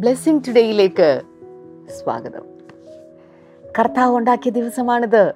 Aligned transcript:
Blessing 0.00 0.40
ടുഡേയിലേക്ക് 0.48 1.22
സ്വാഗതം. 2.02 2.42
കർത്താവ് 3.80 4.16
ഉണ്ടാക്കിയ 4.16 4.50
ദിവസമാണിത്. 4.50 5.34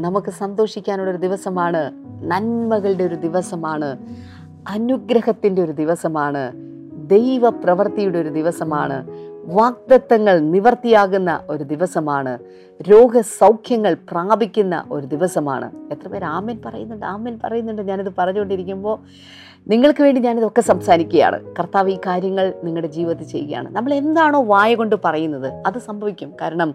നമുക്ക് 0.00 0.30
സന്തോഷിക്കാനുള്ളൊരു 0.30 1.16
ദിവസമാണ്. 1.16 1.92
നന്മകളുടെ 2.22 3.04
ഒരു 3.04 3.14
ദിവസമാണ്. 3.14 3.98
അനുഗ്രഹത്തിന്റെ 4.68 5.62
ഒരു 5.62 5.72
ദിവസമാണ്. 5.72 6.52
ദൈവപ്രവൃത്തിയുടെ 7.10 8.18
ഒരു 8.18 8.28
ദിവസമാണ്. 8.28 9.06
വാഗ്ദത്തങ്ങൾ 9.44 10.38
നിവർത്തിയാകുന്ന 10.38 11.40
ഒരു 11.48 11.64
ദിവസമാണ്. 11.64 12.38
രോഗസൗഖ്യങ്ങൾ 12.82 13.96
പ്രാപിക്കുന്ന 14.10 14.84
ഒരു 14.90 15.06
ദിവസമാണ്. 15.06 15.72
എത്ര 15.90 16.08
പേര് 16.08 16.24
ആമൻ 16.24 16.60
പറയുന്നുണ്ട് 16.64 17.06
ആമൻ 17.06 17.40
പറയുന്നുണ്ട്. 17.44 17.82
ഞാനിത് 17.82 18.12
പറഞ്ഞുകൊണ്ടിരിക്കുമ്പോൾ 18.18 18.98
നിങ്ങൾക്ക് 19.68 20.02
വേണ്ടി 20.02 20.20
ഞാനിതൊക്കെ 20.20 20.60
സംസാരിക്കുകയാണ്. 20.60 21.54
കർത്താവ് 21.58 21.90
ഈ 21.90 21.98
കാര്യങ്ങൾ 22.06 22.54
നിങ്ങളുടെ 22.64 22.88
ജീവിതത്തിൽ 22.88 23.24
ചെയ്യുകയാണ്. 23.24 23.74
നമ്മൾ 23.76 23.94
എന്താണോ 23.94 24.42
വായ 24.42 24.74
കൊണ്ട് 24.74 24.96
പറയുന്നത് 25.04 25.62
അത് 25.66 25.78
സംഭവിക്കും. 25.78 26.32
കാരണം 26.40 26.74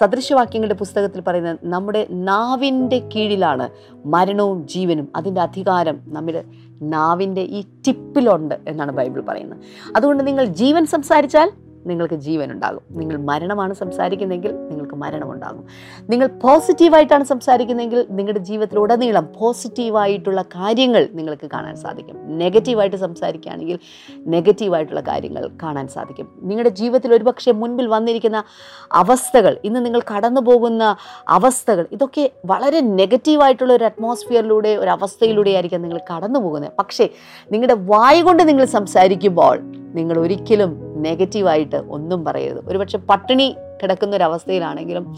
സദൃശവാക്യങ്ങളുടെ 0.00 0.74
പുസ്തകത്തിൽ 0.74 1.20
പറയുന്നത് 1.20 1.58
നമ്മുടെ 1.64 2.06
നാവിന്റെ 2.10 2.98
കീഴിലാണ് 2.98 3.68
മരണവും 4.06 4.68
ജീവനും. 4.68 5.08
അതിന്റെ 5.16 5.40
അധികാരം 5.40 6.00
നമ്മൾ 6.06 6.42
നാവിന്റെ 6.82 7.40
ഈ 7.40 7.64
ടിപ്പിലുണ്ട് 7.86 8.54
എന്നാണ് 8.68 8.92
ബൈബിൾ 8.92 9.20
പറയുന്നത്. 9.20 9.58
അതുകൊണ്ട് 9.96 10.26
നിങ്ങൾ 10.26 10.44
ജീവൻ 10.44 10.86
സംസാരിച്ചാൽ 10.86 11.52
നിങ്ങൾക്ക് 11.86 12.14
ജീവൻ 12.14 12.52
ഉണ്ടാകും 12.52 12.82
നിങ്ങൾ 12.90 13.16
മരണമാണ് 13.16 13.74
സംസാരിക്കുന്നതെങ്കിൽ 13.74 14.52
നിങ്ങൾക്ക് 14.70 14.94
മരണമുണ്ടാകും. 14.94 15.64
നിങ്ങൾ 16.10 16.26
പോസിറ്റീവായിട്ടാണ് 16.26 17.24
സംസാരിക്കുന്നതെങ്കിൽ 17.24 18.06
നിങ്ങളുടെ 18.10 18.38
ജീവിതത്തിലുടനീളം 18.38 19.28
പോസിറ്റീവായിട്ടുള്ള 19.38 20.42
കാര്യങ്ങൾ 20.42 21.08
നിങ്ങൾക്ക് 21.12 21.50
കാണാൻ 21.52 21.76
സാധിക്കും. 21.76 22.16
നെഗറ്റീവായിട്ട് 22.38 22.96
സംസാരിക്കുകയാണെങ്കിൽ 22.96 23.78
നെഗറ്റീവായിട്ടുള്ള 24.26 25.00
കാര്യങ്ങൾ 25.00 25.50
കാണാൻ 25.62 25.88
സാധിക്കും. 25.88 26.28
നിങ്ങളുടെ 26.42 26.68
ജീവിതത്തിൽ 26.68 27.14
ഒരുപക്ഷെ 27.14 27.52
മുൻപിൽ 27.52 27.86
വന്നിരിക്കുന്ന 27.86 28.44
അവസ്ഥകൾ 28.92 29.56
ഇന്ന് 29.64 29.84
നിങ്ങൾ 29.84 30.02
കടന്നു 30.16 30.40
പോകുന്ന 30.40 30.96
അവസ്ഥകൾ 31.28 31.86
ഇതൊക്കെ 31.92 32.30
വളരെ 32.46 32.80
നെഗറ്റീവായിട്ടുള്ള 32.80 33.72
ഒരു 33.72 33.84
അറ്റ്മോസ്ഫിയറിലൂടെ 33.84 34.76
ഒരു 34.76 34.90
അവസ്ഥയിലൂടെ 34.90 35.50
ആയിരിക്കാം 35.50 35.82
നിങ്ങൾ 35.82 36.00
കടന്നു 36.14 36.40
പോകുന്നത് 36.40 36.72
പക്ഷേ 36.78 37.08
നിങ്ങളുടെ 37.52 37.74
വായ 37.74 38.22
കൊണ്ട് 38.22 38.48
നിങ്ങൾ 38.48 38.64
സംസാരിക്കുമ്പോൾ 38.64 39.83
നിങ്ങൾ 39.94 40.18
ഒരിക്കലും 40.18 40.94
നെഗറ്റീവായിട്ട് 40.96 41.76
ഒന്നും 41.76 42.24
പറയരുത്. 42.24 42.68
ഒരുപക്ഷെ 42.68 42.98
പട്ടിണി 42.98 43.56
കിടക്കുന്ന 43.82 44.16
ഒരു 44.16 44.24
അവസ്ഥയിലാണെങ്കിലും 44.24 45.14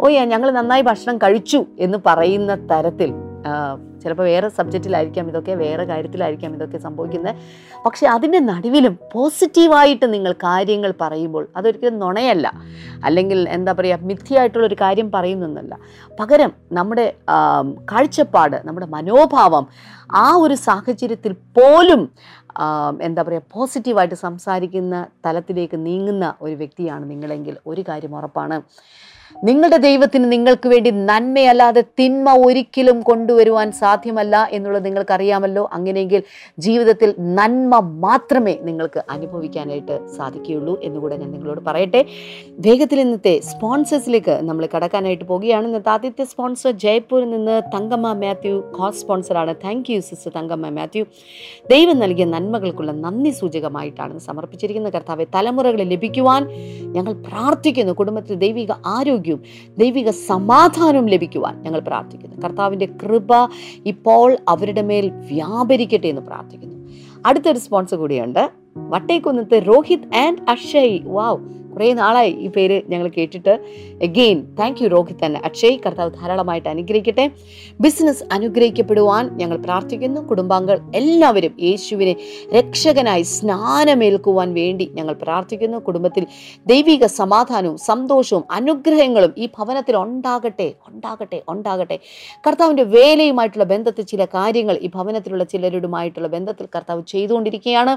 ഓ 0.00 0.08
ഞങ്ങൾ 0.08 0.50
നന്നായി 0.50 0.82
ഭക്ഷണം 0.82 1.18
കഴിച്ചു 1.18 1.64
എന്ന് 1.78 1.98
പറയുന്ന 2.06 2.54
തരത്തിൽ 2.54 3.25
ചിലപ്പോൾ 4.02 4.26
വേറെ 4.30 4.48
സബ്ജക്റ്റിലായിരിക്കാം 4.56 5.28
ഇതൊക്കെ 5.30 5.54
വേറെ 5.62 5.84
കാര്യത്തിലായിരിക്കാം 5.90 6.54
ഇതൊക്കെ 6.56 6.78
സംഭവിക്കുന്നത് 6.86 7.34
പക്ഷേ 7.84 8.06
അതിന്റെ 8.14 8.40
നടുവിലും 8.50 8.94
പോസിറ്റീവായിട്ട് 9.14 10.06
നിങ്ങൾ 10.14 10.32
കാര്യങ്ങൾ 10.44 10.90
പറയുമ്പോൾ 11.00 11.44
അതൊരിക്കലും 11.56 11.98
നുണയല്ല. 12.04 12.46
അല്ലെങ്കിൽ 13.06 13.40
എന്താ 13.56 13.74
പറയുക 13.78 14.08
മിഥ്യയായിട്ടുള്ളൊരു 14.10 14.78
കാര്യം 14.84 15.10
പറയുന്നൊന്നല്ല. 15.16 15.74
പകരം 16.20 16.52
നമ്മുടെ 16.78 17.06
കാഴ്ചപ്പാട് 17.92 18.56
നമ്മുടെ 18.64 18.88
മനോഭാവം 18.96 19.66
ആ 20.24 20.26
ഒരു 20.44 20.56
സാഹചര്യത്തിൽ 20.68 21.32
പോലും 21.58 22.02
എന്താ 23.06 23.22
പറയുക 23.26 23.42
പോസിറ്റീവായിട്ട് 23.54 24.16
സംസാരിക്കുന്ന 24.26 24.96
തലത്തിലേക്ക് 25.26 25.78
നീങ്ങുന്ന 25.86 26.26
ഒരു 26.44 26.54
വ്യക്തിയാണ് 26.54 27.04
നിങ്ങളെങ്കിൽ 27.10 27.54
ഒരു 27.66 27.82
കാര്യം 27.88 28.12
ഉറപ്പാണ്. 28.16 28.58
നിങ്ങളുടെ 29.44 29.76
ദൈവത്തിന് 29.76 30.32
നിങ്ങൾക്ക് 30.32 30.68
വേണ്ടി 30.68 30.90
നന്മയല്ലാതെ 30.90 31.80
തിന്മ 31.80 32.46
ഒരിക്കലും 32.46 33.00
കൊണ്ടുവരുവാൻ 33.00 33.72
സാധ്യമല്ല 33.72 34.48
എന്നുള്ളത് 34.52 34.86
നിങ്ങൾക്കറിയാമല്ലോ. 34.86 35.68
അങ്ങനെയെങ്കിൽ 35.72 36.22
ജീവിതത്തിൽ 36.58 37.14
നന്മ 37.18 37.78
മാത്രമേ 37.78 38.58
നിങ്ങൾക്ക് 38.62 39.02
അനുഭവിക്കാനായിട്ട് 39.10 40.08
സാധിക്കുകയുള്ളൂ 40.16 40.80
എന്നുകൂടെ 40.82 41.16
ഞാൻ 41.16 41.30
നിങ്ങളോട് 41.32 41.60
പറയട്ടെ. 41.60 42.04
വേഗത്തിൽ 42.50 43.00
ഇന്നത്തെ 43.00 43.40
സ്പോൺസേഴ്സിലേക്ക് 43.40 44.40
നമ്മൾ 44.42 44.68
കടക്കാനായിട്ട് 44.76 45.24
പോവുകയാണ്. 45.24 45.66
ഇന്നത്തെ 45.66 45.90
ആദ്യത്തെ 45.90 46.24
സ്പോൺസർ 46.24 46.70
ജയ്പൂരിൽ 46.70 47.30
നിന്ന് 47.30 47.62
തങ്കമ്മ 47.74 48.12
മാത്യു 48.12 48.72
കോ 48.78 48.90
സ്പോൺസറാണ്. 48.90 49.54
Thank 49.54 49.92
you 49.92 50.00
sister 50.00 50.32
Thankamma 50.36 50.68
Mathew. 50.68 51.04
ദൈവം 51.70 51.98
നൽകിയ 51.98 52.24
നന്മകൾക്കുള്ള 52.24 52.92
നന്ദി 52.92 53.30
സൂചകമായിട്ടാണ് 53.30 54.18
സമർപ്പിച്ചിരിക്കുന്ന 54.18 54.90
കർത്താവെ 54.90 55.24
തലമുറകളെ 55.34 55.84
ലഭിക്കുവാൻ 55.84 56.48
ഞങ്ങൾ 56.92 57.12
പ്രാർത്ഥിക്കുന്നു. 57.12 57.92
കുടുംബത്തിൽ 57.92 58.34
ദൈവിക 58.34 58.72
ആരോഗ്യവും 59.16 59.42
ദൈവിക 59.78 60.10
സമാധാനവും 60.10 61.06
ലഭിക്കുവാൻ 61.06 61.62
ഞങ്ങൾ 61.62 61.80
പ്രാർത്ഥിക്കുന്നു. 61.80 62.36
കർത്താവിന്റെ 62.36 62.86
കൃപ 62.86 63.28
ഇപ്പോൾ 63.86 64.36
അവരുടെ 64.48 64.82
മേൽ 64.82 65.08
വ്യാപരിക്കട്ടെ 65.08 66.06
എന്ന് 66.06 66.22
പ്രാർത്ഥിക്കുന്നു. 66.22 66.88
അടുത്തൊരു 67.26 67.58
സ്പോൺസർ 67.58 67.96
കൂടിയുണ്ട്. 67.96 68.50
വട്ടേക്കുന്നത്തെ 68.76 69.58
രോഹിത് 69.58 70.16
ആൻഡ് 70.16 70.50
അക്ഷയ്. 70.50 70.98
വാവ് 71.04 71.65
കുറേ 71.76 71.92
നാളായി 71.92 72.30
ഈ 72.30 72.46
പേര് 72.48 72.82
ഞങ്ങൾ 72.88 73.08
കേട്ടിട്ട്. 73.08 73.54
എഗെയിൻ 74.02 74.38
താങ്ക് 74.58 74.82
യു 74.82 74.88
രോഹിത് 74.88 75.24
തന്നെ 75.24 75.40
അക്ഷയ് 75.44 75.78
കർത്താവ് 75.86 76.10
ധാരാളമായിട്ട് 76.10 76.68
അനുഗ്രഹിക്കട്ടെ. 76.68 77.30
ബിസിനസ് 77.80 78.24
അനുഗ്രഹിക്കപ്പെടുവാൻ 78.32 79.38
ഞങ്ങൾ 79.38 79.56
പ്രാർത്ഥിക്കുന്നു. 79.56 80.20
കുടുംബാംഗങ്ങൾ 80.20 80.78
എല്ലാവരും 80.94 81.56
യേശുവിനെ 81.62 82.16
രക്ഷകനായി 82.54 83.22
സ്നാനമേൽക്കുവാൻ 83.22 84.54
വേണ്ടി 84.54 84.90
ഞങ്ങൾ 84.94 85.14
പ്രാർത്ഥിക്കുന്നു. 85.14 85.78
കുടുംബത്തിൽ 85.78 86.26
ദൈവിക 86.66 87.06
സമാധാനവും 87.06 87.78
സന്തോഷവും 87.78 88.44
അനുഗ്രഹങ്ങളും 88.50 89.34
ഈ 89.38 89.46
ഭവനത്തിൽ 89.58 89.96
ഉണ്ടാകട്ടെ 89.96 90.72
ഉണ്ടാകട്ടെ 90.88 91.42
ഉണ്ടാകട്ടെ. 91.48 91.98
കർത്താവിന്റെ 92.46 92.82
വേലയുമായിട്ടുള്ള 92.82 93.64
ബന്ധത്തിൽ 93.64 94.04
ചില 94.04 94.24
കാര്യങ്ങൾ 94.24 94.78
ഈ 94.82 94.90
ഭവനത്തിലുള്ള 94.94 95.44
ചിലരുമായിട്ടുള്ള 95.44 96.28
ബന്ധത്തിൽ 96.28 96.66
കർത്താവ് 96.76 97.02
ചെയ്തുകൊണ്ടിരിക്കുകയാണ്. 97.08 97.96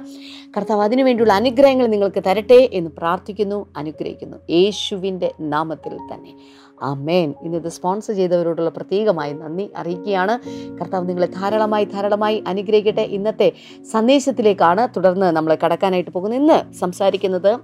കർത്താവ് 0.57 0.83
അതിനുവേണ്ടിയുള്ള 0.83 1.33
അനുഗ്രഹങ്ങൾ 1.33 1.87
നിങ്ങൾക്ക് 1.87 2.23
തരട്ടെ 2.27 2.69
എന്ന് 2.73 2.91
പ്രാർത്ഥിക്കുന്നു. 2.97 3.68
അനുഗ്രഹിക്കുന്നു. 3.77 4.37
യേശുവിന്റെ 4.49 5.33
നാമത്തിൽ 5.39 5.97
തന്നെ. 6.13 6.33
ആമേൻ. 6.81 7.33
ഇന്നത് 7.41 7.69
സ്പോൺസർ 7.71 8.13
ചെയ്തവരോടുള്ള 8.13 8.69
പ്രത്യേകമായി 8.69 9.33
നന്ദി 9.33 9.69
അറിയിക്കുകയാണ്. 9.75 10.39
കർത്താവ് 10.79 11.09
നിങ്ങളെ 11.09 11.27
ധാരാളമായി 11.27 11.85
ധാരാളമായി 11.85 12.43
അനുഗ്രഹിക്കട്ടെ. 12.47 13.01
ഇന്നത്തെ 13.01 13.51
സന്ദേശത്തിലേക്കാണ് 13.91 14.87
തുടർന്ന് 14.95 15.25
നമ്മൾ 15.25 15.57
കടക്കാനായിട്ട് 15.65 16.11
പോകുന്നത്. 16.11 16.39
ഇന്ന് 16.39 16.73
സംസാരിക്കുന്നത് 16.73 17.59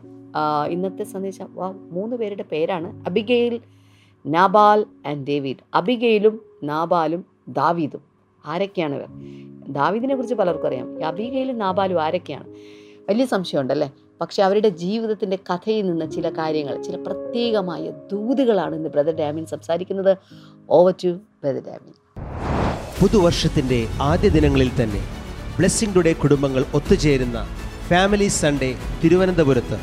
ഇന്നത്തെ 0.69 1.03
സന്ദേശം 1.03 1.49
മൂന്ന് 1.91 2.16
പേരുടെ 2.16 2.43
പേരാണ്. 2.43 3.05
Abigail 3.05 3.61
Nabal 4.25 4.85
and 5.07 5.27
David. 5.27 5.57
അബിഗെയിലും 5.73 6.41
നാബാലും 6.63 7.25
ദാവീദും. 7.47 8.01
ആരൊക്കെയാണ് 8.45 9.07
ദാവീദിനെ 9.73 10.16
കുറിച്ച് 10.16 10.35
പലർക്കും 10.35 10.67
അറിയാം. 10.67 11.05
അബിഗയിലും 11.05 11.57
നാബാലും 11.59 12.03
ആരൊക്കെയാണ്? 12.03 12.47
വലിയ 13.09 13.25
സംശയമുണ്ടല്ലേ? 13.25 13.91
പക്ഷെ 14.22 14.44
അവരുടെ 14.44 14.70
ജീവിതത്തിന്റെ 14.70 15.40
കഥയിൽ 15.53 15.90
നിന്ന് 15.90 16.12
ചില 16.12 16.30
കാര്യങ്ങൾ 16.30 16.84
ചില 16.84 16.96
പ്രത്യേകമായ 16.96 17.90
ദൂതുകളാണ് 18.12 18.76
ഇന്ന് 18.76 18.90
ബ്രദർ 18.90 19.16
ഡാമിൻ 19.16 19.46
സംസാരിക്കുന്നത്. 19.46 20.18
Over 20.70 20.94
to 21.03 21.08
brother 21.08 21.62
Damin. 21.68 21.94
പുതുവർഷത്തിന്റെ 23.02 23.88
ആദ്യ 24.02 24.30
ദിനങ്ങളിൽ 24.30 24.72
തന്നെ 24.84 25.08
ബ്ലെസ്സിംഗ് 25.58 25.96
ടുഡേ 25.96 26.14
കുടുംബങ്ങൾ 26.14 26.66
ഒത്തുചേരുന്ന 26.74 27.48
ഫാമിലി 27.88 28.28
സൺഡേ 28.28 28.76
തിരുവനന്തപുരത്ത്. 29.03 29.78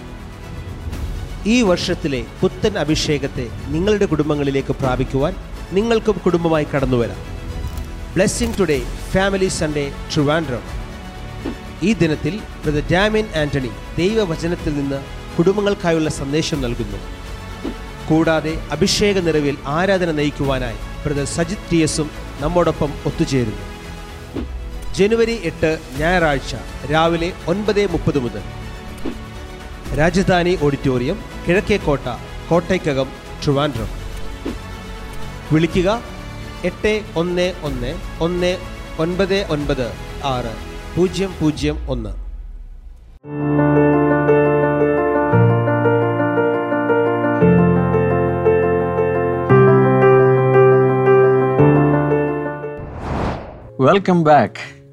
ഈ 1.47 1.63
വർഷത്തിലെ 1.63 2.25
പുത്തൻ 2.41 2.79
അഭിഷേകത്തെ 2.79 3.49
നിങ്ങളുടെ 3.69 4.07
കുടുംബങ്ങളിലേക്ക് 4.07 4.73
പ്രാപിക്കുവാൻ 4.73 5.35
നിങ്ങൾക്കും 5.73 6.21
കുടുംബമായി 6.25 6.65
കടന്നുവരാം. 6.65 7.17
Blessing 8.15 8.59
today 8.61 8.83
family 9.11 9.49
Sunday 9.49 9.93
Trivandrum. 10.15 10.82
ഈ 11.83 11.93
ദിനത്തിൽ 11.93 12.41
ബ്രദർ 12.65 12.89
ജാമിൻ 12.89 13.27
ആന്റണി 13.37 13.71
ദൈവവചനത്തിൽ 13.99 14.75
നിന്ന് 14.75 15.01
കുടുംബങ്ങൾക്കായുള്ള 15.37 16.11
സന്ദേശം 16.11 16.63
നൽകുന്നു. 16.63 16.99
കൂടാതെ 18.09 18.69
അഭിഷേക 18.71 19.19
നിറവിൽ 19.19 19.57
ആരാധന 19.67 20.11
നയിക്കുവാനായി 20.11 20.77
ബ്രദർ 21.05 21.25
സജിത് 21.25 21.71
ടി 21.73 21.77
എസും 21.77 22.11
നമ്മോടൊപ്പം 22.41 22.93
ഒത്തുചേരുന്നു. 23.07 23.63
ജനുവരി 24.95 25.41
എട്ട് 25.45 25.79
ഞായറാഴ്ച 25.99 26.55
രാവിലെ 26.93 27.33
ഒൻപത് 27.47 27.91
മുപ്പത് 27.93 28.19
മുതൽ. 28.19 28.43
രാജധാനി 29.99 30.59
ഓഡിറ്റോറിയം 30.63 31.25
കിഴക്കേക്കോട്ട 31.49 32.09
കോട്ടയ്ക്കകം 32.51 33.09
ട്രിവാൻഡ്രം. 33.45 33.89
വിളിക്കുക 35.53 36.03
എട്ട് 36.65 37.03
ഒന്ന് 37.17 37.53
ഒന്ന് 37.63 37.95
ഒന്ന് 38.21 38.59
ഒൻപത് 38.99 39.47
ഒൻപത് 39.47 39.87
ആറ്. 40.25 40.72
പൂജ്യം 40.97 41.31
പൂജ്യം 41.43 41.77
ഒന്ന്. 41.89 42.11
വെൽക്കം 53.83 54.25
ബാക്ക് 54.25 54.85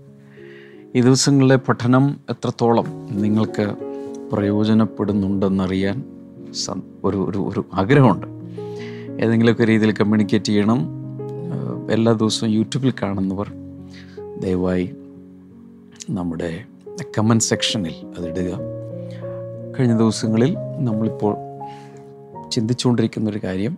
ഈ 0.96 1.02
ദിവസങ്ങളിലെ 1.02 1.56
പഠനം 1.56 2.20
എത്രത്തോളം 2.30 3.08
നിങ്ങൾക്ക് 3.12 3.76
പ്രയോജനപ്പെടുന്നുണ്ടെന്നറിയാൻ 4.32 6.04
ഒരു 7.04 7.18
ഒരു 7.18 7.38
ഒരു 7.38 7.66
ആഗ്രഹമുണ്ട്. 7.74 8.28
ഏതെങ്കിലുമൊക്കെ 9.26 9.66
രീതിയിൽ 9.66 9.92
കമ്മ്യൂണിക്കേറ്റ് 9.92 10.46
ചെയ്യണം. 10.46 10.80
എല്ലാ 11.92 12.12
ദിവസവും 12.12 12.50
യൂട്യൂബിൽ 12.50 12.94
കാണുന്നവർ 13.02 13.52
ദയവായി 14.40 14.96
നമ്മുടെ 16.10 16.64
കമന്റ് 17.18 17.44
സെക്ഷനിൽ 17.44 17.94
അതിടുക 18.18 18.60
കഴിഞ്ഞ 19.80 19.98
ദിവസങ്ങളിൽ 19.98 20.56
നമ്മളിപ്പോൾ 20.80 21.36
ചിന്തിച്ചുകൊണ്ടിരിക്കുന്ന 22.50 23.30
ഒരു 23.30 23.40
കാര്യം 23.44 23.78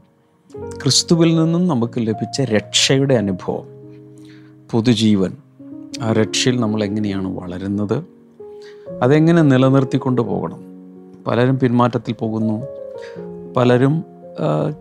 ക്രിസ്തുവിൽ 0.83 1.35
നിന്നും 1.35 1.67
നമുക്ക് 1.67 1.93
ലഭിച്ച 1.97 2.41
രക്ഷയുടെ 2.41 3.13
അനുഭവം 3.13 3.65
പൊതുജീവൻ 4.71 5.31
ആ 6.01 6.11
രക്ഷയിൽ 6.11 6.59
നമ്മൾ 6.59 6.83
എങ്ങനെയാണ് 6.83 7.39
വളരുന്നത് 7.39 8.03
അതെങ്ങനെ 9.01 9.41
നിലനിർത്തിക്കൊണ്ട് 9.41 10.21
പോകണം? 10.21 10.59
പലരും 11.27 11.59
പിന്മാറ്റത്തിൽ 11.59 12.13
പോകുന്നു 12.13 12.67
പലരും 13.57 14.03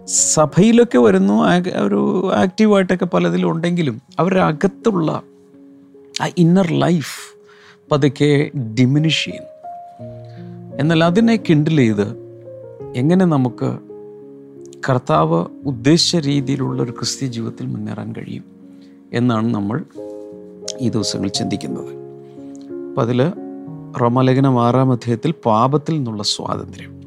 സഭയിലൊക്കെ 0.07 0.99
വരുന്നു 0.99 1.35
ഒരു 1.81 2.31
ആക്റ്റീവായിട്ടൊക്കെ 2.35 3.05
പലതിലും 3.05 3.51
ഉണ്ടെങ്കിലും 3.51 4.03
അവരുടെ 4.19 4.41
അകത്തുള്ള 4.41 5.23
ആ 6.23 6.29
ഇന്നർ 6.39 6.73
ലൈഫ് 6.73 7.40
പതുക്കെ 7.93 8.51
ഡിമിനിഷ് 8.59 9.25
ചെയ്യുന്നു 9.25 9.51
എന്നാൽ 10.81 11.05
അതിനെ 11.05 11.37
കിണ്ടിൽ 11.37 11.77
ചെയ്ത് 11.77 12.21
എങ്ങനെ 12.97 13.25
നമുക്ക് 13.25 13.79
കർത്താവ് 14.89 15.47
ഉദ്ദേശിച്ച 15.67 16.17
രീതിയിലുള്ള 16.17 16.83
ഒരു 16.83 16.93
ക്രിസ്ത്യ 16.93 17.27
ജീവിതത്തിൽ 17.27 17.67
മുന്നേറാൻ 17.67 18.13
കഴിയും 18.13 18.45
എന്നാണ് 19.13 19.55
നമ്മൾ 19.55 19.85
ഈ 20.81 20.89
ദിവസങ്ങൾ 20.89 21.29
ചിന്തിക്കുന്നത്. 21.29 21.95
അപ്പം 22.91 23.03
അതിൽ 23.03 23.33
റോമലേഖനം 24.01 24.63
ആറാം 24.63 24.93
അധ്യായത്തിൽ 24.93 25.35
പാപത്തിൽ 25.47 25.93
നിന്നുള്ള 25.93 26.23
സ്വാതന്ത്ര്യം 26.23 27.01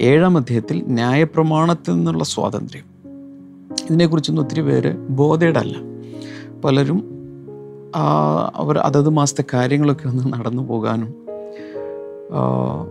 ഏഴാം 0.00 0.36
അധ്യായത്തിൽ 0.36 0.84
ന്യായപ്രമാണത്തിൽ 0.86 1.92
നിന്നുള്ള 1.92 2.24
സ്വാതന്ത്ര്യം. 2.24 2.84
ഇതിനെക്കുറിച്ചൊന്നും 3.84 4.42
ഒത്തിരി 4.42 4.60
പേര് 4.60 4.94
ബോധേടല്ല. 4.96 5.76
പലരും 6.64 7.12
ആ, 7.12 7.15
അവർ 8.54 8.78
അതത് 8.78 9.08
മാസത്തെ 9.08 9.44
കാര്യങ്ങളൊക്കെ 9.54 10.08
ഒന്ന് 10.08 10.32
നടന്നു 10.32 10.62
പോകാനും 10.62 11.14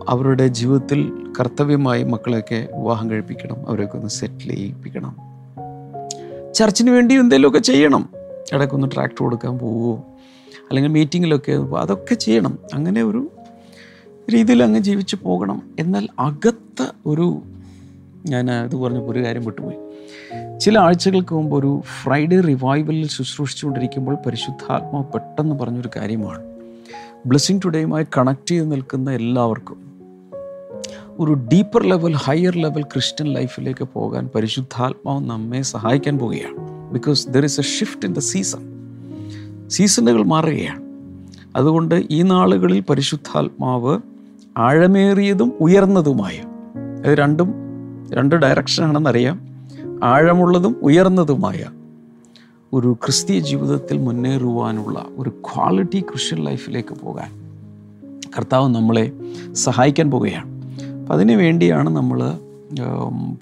അവരുടെ 0.09 0.47
ജീവിതത്തിൽ 0.47 1.11
കർത്തവ്യമായി 1.39 2.03
മക്കളെയൊക്കെ 2.03 2.67
വിവാഹം 2.75 3.09
കഴിപ്പിക്കണം 3.09 3.69
അവരെയൊക്കെ 3.69 3.97
ഒന്ന് 3.97 4.09
സെറ്റിൽ 4.09 4.49
ചെയ്യിപ്പിക്കണം. 4.55 5.15
ചർച്ചിന് 6.53 6.89
വേണ്ടി 6.89 7.15
എന്തെങ്കിലുമൊക്കെ 7.15 7.59
ചെയ്യണം. 7.59 8.09
ഇടയ്ക്കൊന്ന് 8.53 8.87
ട്രാക്ടർ 8.93 9.19
കൊടുക്കാൻ 9.19 9.59
പോവുമോ 9.59 10.05
അല്ലെങ്കിൽ 10.69 10.91
മീറ്റിങ്ങിലൊക്കെ 10.91 11.51
അതൊക്കെ 11.77 12.15
ചെയ്യണം. 12.15 12.59
അങ്ങനെ 12.73 13.03
ഒരു 13.03 13.31
രീതിയിൽ 14.33 14.63
അങ്ങ് 14.63 14.79
ജീവിച്ചു 14.79 15.17
പോകണം. 15.23 15.61
എന്നാൽ 15.79 16.07
അകത്ത് 16.19 16.87
ഒരു 17.05 17.41
ഞാൻ 18.25 18.51
ഇത് 18.51 18.75
പറഞ്ഞപ്പോൾ 18.75 19.11
ഒരു 19.11 19.23
കാര്യം 19.23 19.45
വിട്ടുപോയി. 19.45 19.75
ചില 20.59 20.79
ആഴ്ചകൾക്ക് 20.79 21.35
മുമ്പ് 21.35 21.57
ഒരു 21.57 21.81
ഫ്രൈഡേ 22.03 22.39
റിവൈവലിൽ 22.39 23.07
ശുശ്രൂഷിച്ചുകൊണ്ടിരിക്കുമ്പോൾ 23.07 24.15
പരിശുദ്ധാത്മാവ് 24.15 25.03
പെട്ടെന്ന് 25.03 25.55
പറഞ്ഞൊരു 25.55 25.89
കാര്യമാണ്. 25.95 26.43
ബ്ലെസ്സിങ് 27.25 27.61
ടുഡേയുമായി 27.65 28.05
കണക്ട് 28.17 28.49
ചെയ്ത് 28.49 28.71
നിൽക്കുന്ന 28.71 29.11
എല്ലാവർക്കും 29.11 29.85
ഒരു 31.19 31.33
deeper 31.33 31.83
level 31.83 32.13
higher 32.13 32.57
level 32.57 32.81
Christian 32.81 33.33
ലൈഫിലേക്ക് 33.33 33.87
പോകാൻ 33.93 34.29
പരിശുദ്ധാത്മാവ് 34.35 35.29
നമ്മെ 35.29 35.61
സഹായിക്കാൻ 35.61 36.19
പോവുകയാണ്. 36.19 36.91
Because 36.93 37.29
there 37.29 37.43
is 37.43 37.59
a 37.59 37.63
shift 37.63 38.05
in 38.05 38.13
the 38.13 38.19
season 38.19 38.59
സീസണുകൾ 39.67 40.23
മാറുകയാണ്. 40.23 40.85
അതുകൊണ്ട് 41.55 42.03
ഈ 42.11 42.21
നാളുകളിൽ 42.21 42.79
പരിശുദ്ധാത്മാവ് 42.79 43.99
ആഴമേറിയതും 44.57 45.53
ഉയർന്നതുമായ 45.59 46.41
അത് 47.05 47.17
രണ്ടും 47.17 47.53
രണ്ട് 48.11 48.35
ഡയറക്ഷനാണെന്നറിയാം 48.35 49.54
ആഴമുള്ളതും 50.05 50.75
ഉയർന്നതുമായ 50.81 51.65
ഒരു 52.73 52.97
ക്രിസ്തീയ 53.03 53.39
ജീവിതത്തിൽ 53.39 53.97
മുന്നേറുവാനുള്ള 53.97 55.05
ഒരു 55.17 55.29
ക്വാളിറ്റി 55.29 55.99
ക്രിസ്ത്യൻ 55.99 56.43
ലൈഫിലേക്ക് 56.43 56.93
പോകാൻ 56.93 57.31
കർത്താവ് 58.37 58.75
നമ്മളെ 58.75 59.11
സഹായിക്കാൻ 59.53 60.11
പോവുകയാണ്. 60.11 60.49
അപ്പം 61.01 61.13
അതിനു 61.13 61.35
വേണ്ടിയാണ് 61.35 61.89
നമ്മൾ 61.89 62.19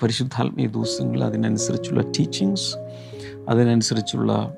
പരിശുദ്ധാത്മീയ 0.04 0.68
ദിവസങ്ങളിൽ 0.68 1.24
അതിനനുസരിച്ചുള്ള 1.24 2.02
ടീച്ചിങ്സ് 2.02 2.76
അതിനനുസരിച്ചുള്ള 3.50 4.54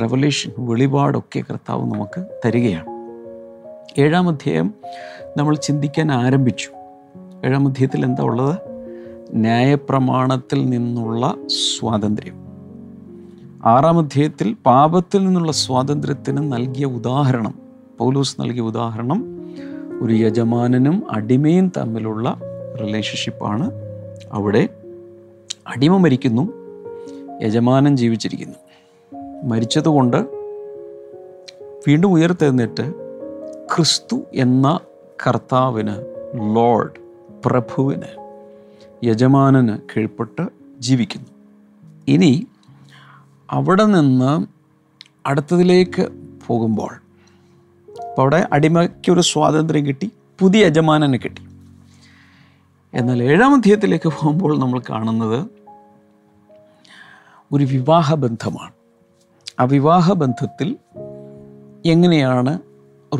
റെവലേഷൻ 0.00 0.52
വെളിപാടൊക്കെ 0.58 1.40
കർത്താവ് 1.50 1.84
നമുക്ക് 1.94 2.20
തരികയാണ്. 2.44 2.90
ഏഴാം 4.00 4.28
അധ്യായം 4.28 4.74
നമ്മൾ 5.36 5.54
ചിന്തിക്കാൻ 5.56 6.12
ആരംഭിച്ചു. 6.12 6.70
ഏഴാം 7.46 7.68
അധ്യായത്തിൽ 7.68 8.04
എന്താ 8.04 8.22
ഉള്ളത്? 8.22 8.71
ന്യായപ്രമാണത്തിൽ 9.34 10.68
നിന്നുള്ള 10.68 11.34
സ്വാതന്ത്ര്യം. 11.46 12.34
ആറാം 13.64 13.98
അധ്യായത്തിൽ 13.98 14.56
പാപത്തിൽ 14.66 15.24
നിന്നുള്ള 15.24 15.52
സ്വാതന്ത്ര്യത്തിന് 15.52 16.52
നൽകിയ 16.52 16.84
ഉദാഹരണം 16.84 17.54
പൗലൂസ് 17.98 18.40
നൽകിയ 18.40 18.62
ഉദാഹരണം 18.62 19.24
ഒരു 20.02 20.14
യജമാനനും 20.14 21.02
അടിമയും 21.10 21.72
തമ്മിലുള്ള 21.76 22.40
റിലേഷൻഷിപ്പാണ് 22.80 23.70
അവിടെ 24.32 24.68
അടിമ 25.66 25.96
മരിക്കുന്നു 25.96 26.52
യജമാനൻ 27.42 27.96
ജീവിച്ചിരിക്കുന്നു. 27.96 28.56
മരിച്ചതുകൊണ്ട് 29.44 30.16
വീണ്ടും 31.88 32.12
ഉയർത്തെഴുന്നേറ്റ് 32.12 32.94
ക്രിസ്തു 33.76 34.20
എന്ന 34.34 34.80
കർത്താവിന് 35.26 35.94
ലോർഡ് 36.56 36.92
പ്രഭുവിന് 37.44 38.21
യജമാനന് 39.04 39.78
കീഴ്പ്പെട്ട് 39.78 40.48
ജീവിക്കുന്നു. 40.78 41.28
ഇനി 42.08 42.46
അവിടെ 43.50 43.84
നിന്ന് 43.84 44.46
അടുത്തതിലേക്ക് 45.26 46.08
പോകുമ്പോൾ 46.46 46.94
അപ്പോൾ 47.96 48.22
അവിടെ 48.22 48.48
അടിമയ്ക്ക് 48.52 49.12
ഒരു 49.12 49.20
സ്വാതന്ത്ര്യം 49.20 49.86
കിട്ടി 49.86 50.10
പുതിയ 50.38 50.66
യജമാനന് 50.66 51.12
കിട്ടി. 51.12 51.42
എന്നാൽ 52.94 53.22
ഏഴാം 53.22 53.54
അധ്യായത്തിലേക്ക് 53.54 54.08
പോകുമ്പോൾ 54.08 54.58
നമ്മൾ 54.58 54.82
കാണുന്നത് 54.90 55.46
ഒരു 57.52 57.64
വിവാഹ 57.64 58.14
ബന്ധമാണ്. 58.14 58.72
ആ 59.60 59.64
വിവാഹ 59.64 60.12
ബന്ധത്തിൽ 60.12 60.76
എങ്ങനെയാണ് 61.86 62.58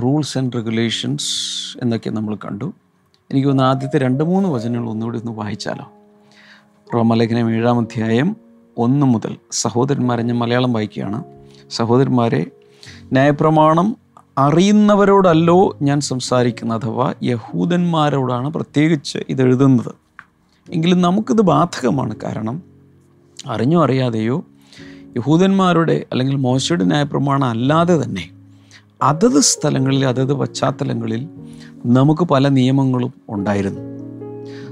റൂൾസ് 0.02 0.38
ആൻഡ് 0.38 0.52
റെഗുലേഷൻസ് 0.52 1.24
എന്നൊക്കെ 1.82 2.10
നമ്മൾ 2.10 2.34
കണ്ടു. 2.34 2.72
എനിക്ക് 3.32 3.48
തോന്നുന്നു 3.48 3.70
ആദ്യത്തെ 3.70 3.98
രണ്ട് 3.98 4.24
മൂന്ന് 4.24 4.48
വചനങ്ങൾ 4.48 4.90
ഒന്നുകൂടി 4.90 5.18
ഒന്ന് 5.18 5.32
വായിച്ചാലോ? 5.32 5.92
റോമലേഖനം 6.94 7.50
ഏഴാം 7.50 7.78
അധ്യായം 7.78 8.36
ഒന്ന് 8.78 9.06
മുതൽ 9.06 9.36
സഹോദരന്മാരെ 9.52 10.22
ഞാൻ 10.22 10.38
മലയാളം 10.38 10.72
വായിക്കുകയാണ്. 10.72 11.24
സഹോദരന്മാരെ 11.70 12.46
ന്യായപ്രമാണം 13.12 13.96
അറിയുന്നവരോടല്ലോ 14.38 15.78
ഞാൻ 15.82 16.00
സംസാരിക്കുന്നത് 16.00 16.82
അഥവാ 16.82 17.14
യഹൂദന്മാരോടാണ് 17.22 18.50
പ്രത്യേകിച്ച് 18.50 19.18
ഇത് 19.28 19.42
എഴുതുന്നത് 19.42 19.94
എങ്കിലും 20.72 21.00
നമുക്കിത് 21.00 21.42
ബാധകമാണ്. 21.42 22.16
കാരണം 22.24 22.62
അറിഞ്ഞോ 23.46 23.84
അറിയാതെയോ 23.84 24.44
യഹൂദന്മാരുടെ 25.16 26.06
അല്ലെങ്കിൽ 26.12 26.36
മോശയുടെ 26.36 26.84
ന്യായപ്രമാണം 26.84 27.44
അല്ലാതെ 27.44 28.02
തന്നെ 28.02 28.30
അതത് 29.02 29.40
സ്ഥലങ്ങളിൽ 29.40 30.06
അതത് 30.06 30.32
പശ്ചാത്തലങ്ങളിൽ 30.32 31.28
നമുക്ക് 31.86 32.22
പല 32.22 32.48
നിയമങ്ങളും 32.48 33.12
ഉണ്ടായിരുന്നു. 33.28 33.92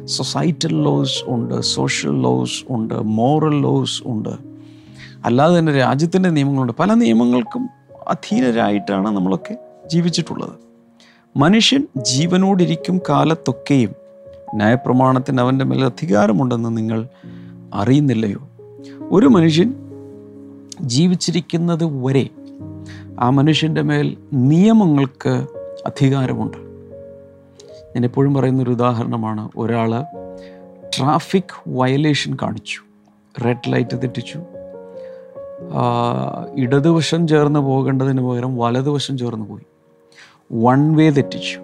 സൊസൈറ്റൽ 0.06 0.82
ലോസ് 0.82 1.24
ഉണ്ട് 1.26 1.60
സോഷ്യൽ 1.60 2.22
ലോസ് 2.22 2.64
ഉണ്ട് 2.70 2.94
മോറൽ 2.94 3.60
ലോസ് 3.60 4.02
ഉണ്ട്. 4.06 4.28
അല്ലാതെ 5.24 5.58
തന്നെ 5.58 5.72
രാജ്യത്തിന്റെ 5.72 6.30
നിയമങ്ങളുണ്ട്. 6.30 6.72
പല 6.78 6.94
നിയമങ്ങൾക്കും 6.94 7.68
അധീനരായിട്ടാണ് 8.08 9.06
നമ്മളൊക്കെ 9.06 9.56
ജീവിച്ചിട്ടുള്ളത്. 9.90 10.52
മനുഷ്യൻ 11.36 11.86
ജീവനോടിരിക്കും 11.96 13.00
കാലത്തൊക്കെയും 13.08 13.90
ന്യായപ്രമാണത്തിന് 14.54 15.40
അവന്റെ 15.40 15.64
മേൽ 15.64 15.84
അധികാരമുണ്ടെന്ന് 15.84 16.76
നിങ്ങൾ 16.76 17.06
അറിയുന്നില്ലയോ? 17.74 18.48
ഒരു 19.10 19.26
മനുഷ്യൻ 19.26 19.74
ജീവിച്ചിരിക്കുന്നത് 20.80 21.84
വരെ 21.84 22.28
ആ 23.20 23.30
മനുഷ്യന്റെ 23.30 23.82
മേൽ 23.82 24.16
നിയമങ്ങൾക്ക് 24.32 25.46
അധികാരമുണ്ട്. 25.86 26.56
ഞാൻ 27.86 28.04
എപ്പോഴും 28.04 28.34
പറയുന്നൊരു 28.34 28.70
ഉദാഹരണമാണ്. 28.70 29.48
ഒരാൾ 29.56 30.02
ട്രാഫിക് 30.98 31.68
വയലേഷൻ 31.68 32.36
കാണിച്ചു. 32.42 32.80
റെഡ് 33.44 33.72
ലൈറ്റ് 33.72 33.96
തെറ്റിച്ചു. 33.96 34.40
ഇടതുവശം 36.54 37.28
ചേർന്ന് 37.28 37.60
പോകേണ്ടതിന് 37.60 38.20
പകരം 38.20 38.56
വലതുവശം 38.56 39.18
ചേർന്ന് 39.18 39.46
പോയി. 39.46 39.62
വൺ 40.52 40.96
വേ 40.96 41.10
തെറ്റിച്ചു. 41.10 41.60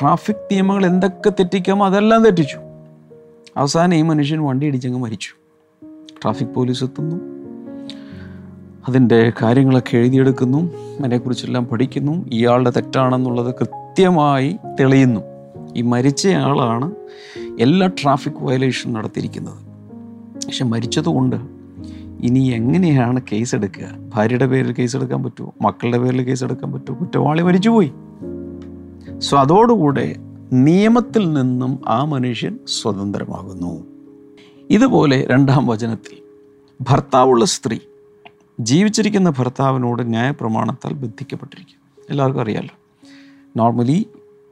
ട്രാഫിക് 0.00 0.36
നിയമങ്ങൾ 0.36 0.86
എന്തൊക്കെ 0.86 1.30
തെറ്റിക്കാമോ 1.30 1.86
അതെല്ലാം 1.86 2.24
തെറ്റിച്ചു. 2.24 2.58
അവസാനം 3.56 3.94
ഈ 3.94 4.02
മനുഷ്യൻ 4.02 4.40
വണ്ടി 4.40 4.66
ഇടിച്ചങ്ങ് 4.66 4.98
മരിച്ചു. 4.98 5.30
ട്രാഫിക് 6.22 6.48
പോലീസ് 6.48 6.84
എത്തുന്നു. 6.84 7.37
അതിന്റെ 8.88 9.32
കാര്യങ്ങളൊക്കെ 9.42 9.96
എഴുതിയെടുക്കുന്നു 9.96 10.70
അതിനെക്കുറിച്ചെല്ലാം 11.00 11.66
പഠിക്കുന്നു. 11.66 12.26
ഇയാളുടെ 12.32 12.70
തെറ്റാണെന്നുള്ളത് 12.70 13.54
കൃത്യമായി 13.54 14.56
തെളിയുന്നു. 14.80 15.20
ഈ 15.76 15.82
മരിച്ചയാളാണ് 15.82 16.92
എല്ലാ 17.60 17.86
ട്രാഫിക് 17.86 18.32
വയലേഷൻ 18.38 18.92
നടത്തിയിരിക്കുന്നത്. 18.92 19.54
പക്ഷെ 20.46 20.64
മരിച്ചതുകൊണ്ട് 20.64 21.36
ഇനി 22.20 22.38
എങ്ങനെയാണ് 22.38 23.20
കേസ് 23.32 23.54
എടുക്കുക? 23.54 23.84
ഭാര്യയുടെ 24.14 24.46
പേരിൽ 24.46 24.72
കേസ് 24.72 24.96
എടുക്കാൻ 24.96 25.22
പറ്റുമോ? 25.22 25.54
മക്കളുടെ 25.62 25.98
പേരിൽ 25.98 26.22
കേസ് 26.22 26.44
എടുക്കാൻ 26.44 26.72
പറ്റുമോ? 26.72 26.98
കുറ്റവാളി 27.00 27.42
മരിച്ചുപോയി 27.42 27.92
സോ 29.18 29.38
അതോടുകൂടെ 29.38 30.16
നിയമത്തിൽ 30.52 31.32
നിന്നും 31.32 31.78
ആ 31.86 32.04
മനുഷ്യൻ 32.04 32.58
സ്വതന്ത്രമാകുന്നു. 32.66 33.84
ഇതുപോലെ 34.70 35.26
രണ്ടാം 35.30 35.66
വചനത്തിൽ 35.66 36.16
ഭർത്താവുള്ള 36.80 37.44
സ്ത്രീ 37.44 37.78
ജീവിച്ചിരിക്കുന്ന 38.60 39.30
ഭർത്താവിനോട് 39.30 40.10
ന്യായപ്രമാണത്താൽ 40.10 40.92
ബന്ധിക്കപ്പെട്ടിരിക്കും 40.92 42.02
എല്ലാവർക്കും 42.10 42.42
അറിയാമല്ലോ 42.42 42.74
നോർമലി 43.56 44.06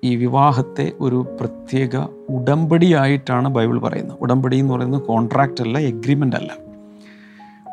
ഈ 0.05 0.17
വിവാഹത്തെ 0.17 0.93
ഒരു 1.01 1.37
പ്രത്യേക 1.41 1.97
ഉടമ്പടിയായിട്ടാണ് 2.31 3.49
ബൈബിൾ 3.49 3.79
പറയുന്നത്. 3.79 4.19
ഉടമ്പടി 4.21 4.57
എന്ന് 4.57 4.75
പറയുന്നത് 4.75 5.03
കോൺട്രാക്റ്റ് 5.03 5.63
അല്ല 5.63 5.79
എഗ്രിമെന്റ് 5.79 6.37
അല്ല. 6.37 6.53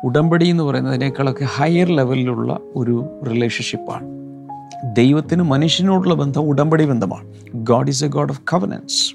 ഉടമ്പടി 0.04 0.46
എന്ന് 0.46 0.64
പറയുന്നതിനേക്കാളൊക്കെ 0.64 1.44
ഹയർ 1.44 1.88
ലെവലിലുള്ള 1.88 2.58
ഒരു 2.74 3.04
റിലേഷൻഷിപ്പാണ് 3.26 4.06
ദൈവത്തിന് 4.96 5.42
മനുഷ്യനോടുള്ള 5.42 6.14
ബന്ധം 6.14 6.42
ഉടമ്പടി 6.42 6.84
ബന്ധമാണ്. 6.84 7.34
God 7.54 7.88
is 7.88 8.04
a 8.04 8.08
God 8.08 8.30
of 8.30 8.40
covenant 8.52 9.14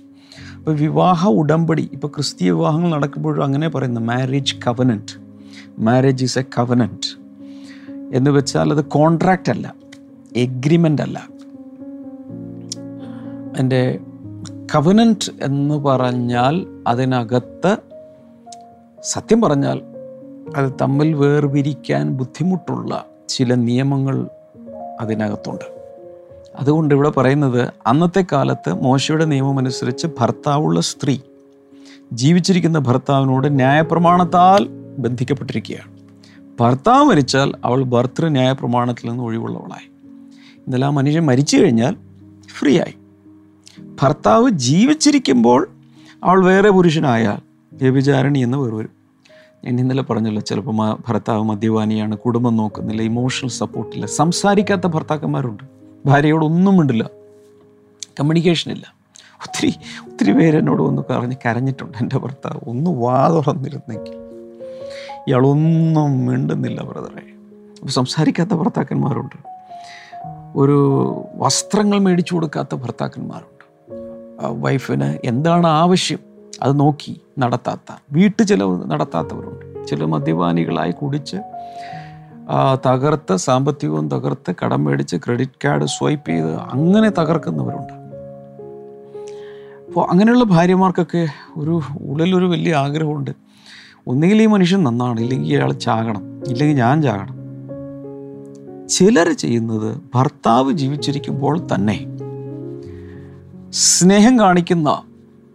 അപ്പോൾ 0.58 0.76
വിവാഹ 0.76 1.28
ഉടമ്പടി 1.28 1.90
ഇപ്പോൾ 1.94 2.08
ക്രിസ്തീയ 2.08 2.52
വിവാഹങ്ങൾ 2.52 2.90
നടക്കുമ്പോഴും 2.92 3.44
അങ്ങനെ 3.44 3.70
പറയുന്നത് 3.70 4.04
marriage 4.04 4.56
covenant 4.68 5.30
marriage 5.80 6.24
is 6.24 6.40
a 6.40 6.44
covenant 6.58 7.09
എന്ന് 8.14 8.32
വെച്ചാൽ 8.32 8.72
അത് 8.72 8.86
കോൺട്രാക്റ്റ് 8.86 9.52
അല്ല. 9.52 9.74
എഗ്രിമെന്റ് 10.36 11.02
അല്ല. 11.02 11.28
എന്റെ 13.60 14.00
കവനന്റ് 14.76 15.32
എന്ന് 15.42 15.76
പറഞ്ഞാൽ 15.76 16.84
അതിനകത്ത് 16.88 17.78
സത്യം 19.04 19.42
പറഞ്ഞാൽ 19.42 19.82
അത് 20.56 20.74
തമ്മിൽ 20.82 21.14
വേർപിരിക്കാൻ 21.14 22.10
ബുദ്ധിമുട്ടുള്ള 22.10 23.06
ചില 23.30 23.54
നിയമങ്ങൾ 23.54 24.28
അതിനകത്തുണ്ട്. 25.02 25.80
അതുകൊണ്ട് 26.56 26.96
ഇവിടെ 26.96 27.10
പറയുന്നത് 27.10 27.74
അന്നത്തെ 27.88 28.26
കാലത്ത് 28.32 28.74
മോശയുടെ 28.74 29.26
നിയമമനുസരിച്ച് 29.26 30.08
ഭർത്താവുള്ള 30.20 30.82
സ്ത്രീ 30.82 31.20
ജീവിച്ചിരിക്കുന്ന 32.14 32.80
ഭർത്താവിനോട് 32.80 33.56
ന്യായപ്രമാണത്താൽ 33.56 34.68
ബന്ധിക്കപ്പെട്ടിരിക്കുകയാണ്. 34.98 35.99
ഭർത്താവ് 36.60 37.04
മരിച്ചാൽ 37.04 37.54
അവൾ 37.66 37.84
ഭർത്തൃ 37.84 38.28
ന്യായപ്രമാണത്തിൽ 38.28 39.10
നിന്ന് 39.10 39.24
ഒഴിവുള്ളവളായി. 39.24 39.92
എന്നാൽ 40.58 40.86
ആ 40.86 40.90
മനുഷ്യൻ 40.90 41.26
മരിച്ചു 41.26 41.58
കഴിഞ്ഞാൽ 41.58 41.96
ഫ്രീ 42.60 42.80
ആയി 42.80 42.94
ഭർത്താവ് 44.02 44.50
ജീവിച്ചിരിക്കുമ്പോൾ 44.50 45.70
അവൾ 46.24 46.46
വേറെ 46.46 46.70
പുരുഷനായാൽ 46.70 47.38
വ്യഭിചാരണി 47.74 48.40
എന്ന് 48.40 48.58
വേറെ 48.58 48.76
വരും. 48.76 48.90
ഞാൻ 49.66 49.80
ഇന്നലെ 49.80 50.04
പറഞ്ഞല്ലോ 50.04 50.42
ചിലപ്പോൾ 50.42 50.98
ഭർത്താവ് 51.10 51.44
മദ്യപാനിയാണ് 51.44 52.18
കുടുംബം 52.18 52.56
നോക്കുന്നില്ല 52.56 53.02
ഇമോഷണൽ 53.02 53.50
സപ്പോർട്ടില്ല 53.50 54.06
സംസാരിക്കാത്ത 54.06 54.88
ഭർത്താക്കന്മാരുണ്ട്. 54.88 55.64
ഭാര്യയോടൊന്നും 56.06 56.58
ഒന്നും 56.58 56.78
മിണ്ടില്ല 56.78 57.04
കമ്മ്യൂണിക്കേഷൻ 58.04 58.72
ഇല്ല. 58.72 58.96
ഒത്തിരി 59.42 59.74
ഒത്തിരി 60.08 60.32
പേര് 60.32 60.58
എന്നോട് 60.58 60.82
ഒന്ന് 60.82 61.02
പറഞ്ഞ് 61.10 61.36
കരഞ്ഞിട്ടുണ്ട് 61.46 61.98
എന്റെ 61.98 62.18
ഭർത്താവ്. 62.18 62.70
ഒന്ന് 62.70 62.92
വാ 62.92 63.28
തുറന്നിരുന്നെങ്കിൽ. 63.30 64.29
ഇയാളൊന്നും 65.28 66.26
മിണ്ടുന്നില്ല 66.26 66.82
ബ്രദറെ. 66.82 67.22
സംസാരിക്കാത്ത 67.90 68.50
ഭർത്താക്കന്മാരുണ്ട്. 68.50 69.36
ഒരു 70.56 70.78
വസ്ത്രങ്ങൾ 71.36 72.00
മേടിച്ചു 72.00 72.34
കൊടുക്കാത്ത 72.34 72.76
ഭർത്താക്കന്മാരുണ്ട്. 72.76 73.60
വൈഫിന് 74.64 75.18
എന്താണ് 75.26 75.68
ആവശ്യം? 75.68 76.20
അത് 76.64 76.80
നോക്കി 76.80 77.22
നടത്താത്ത 77.40 77.96
വീട്ടു 78.12 78.44
ചിലവ് 78.44 78.92
നടത്താത്തവരുണ്ട്. 78.92 79.88
ചില 79.88 80.04
മദ്യപാനികളായി 80.04 80.92
കുടിച്ച് 80.92 81.38
തകർത്ത് 82.86 83.36
സാമ്പത്തികവും 83.36 84.10
തകർത്ത് 84.10 84.56
കടം 84.66 84.84
മേടിച്ച് 84.84 85.16
ക്രെഡിറ്റ് 85.16 85.68
കാർഡ് 85.68 85.86
സ്വൈപ്പ് 85.86 86.30
ചെയ്ത് 86.30 86.56
അങ്ങനെ 86.56 87.10
തകർക്കുന്നവരുണ്ട്. 87.10 87.94
അപ്പോൾ 89.88 90.10
അങ്ങനെയുള്ള 90.12 90.44
ഭാര്യമാർക്കൊക്കെ 90.44 91.28
ഒരു 91.58 91.82
ഉള്ളിലൊരു 92.02 92.46
വലിയ 92.46 92.76
ആഗ്രഹമുണ്ട്. 92.76 93.49
ഒന്നുകിൽ 94.08 94.42
ഈ 94.42 94.46
മനുഷ്യൻ 94.46 94.84
നന്നാണ് 94.84 95.20
ഇല്ലെങ്കിൽ 95.20 95.58
അയാൾ 95.58 95.74
ചാകണം 95.74 96.44
ഇല്ലെങ്കിൽ 96.48 96.78
ഞാൻ 96.78 97.02
ചാകണം. 97.02 97.40
ചിലർ 98.88 99.32
ചെയ്യുന്നത് 99.32 100.02
ഭർത്താവ് 100.16 100.72
ജീവിച്ചിരിക്കുമ്പോൾ 100.72 101.68
തന്നെ 101.76 102.06
സ്നേഹം 103.72 104.40
കാണിക്കുന്ന 104.40 105.04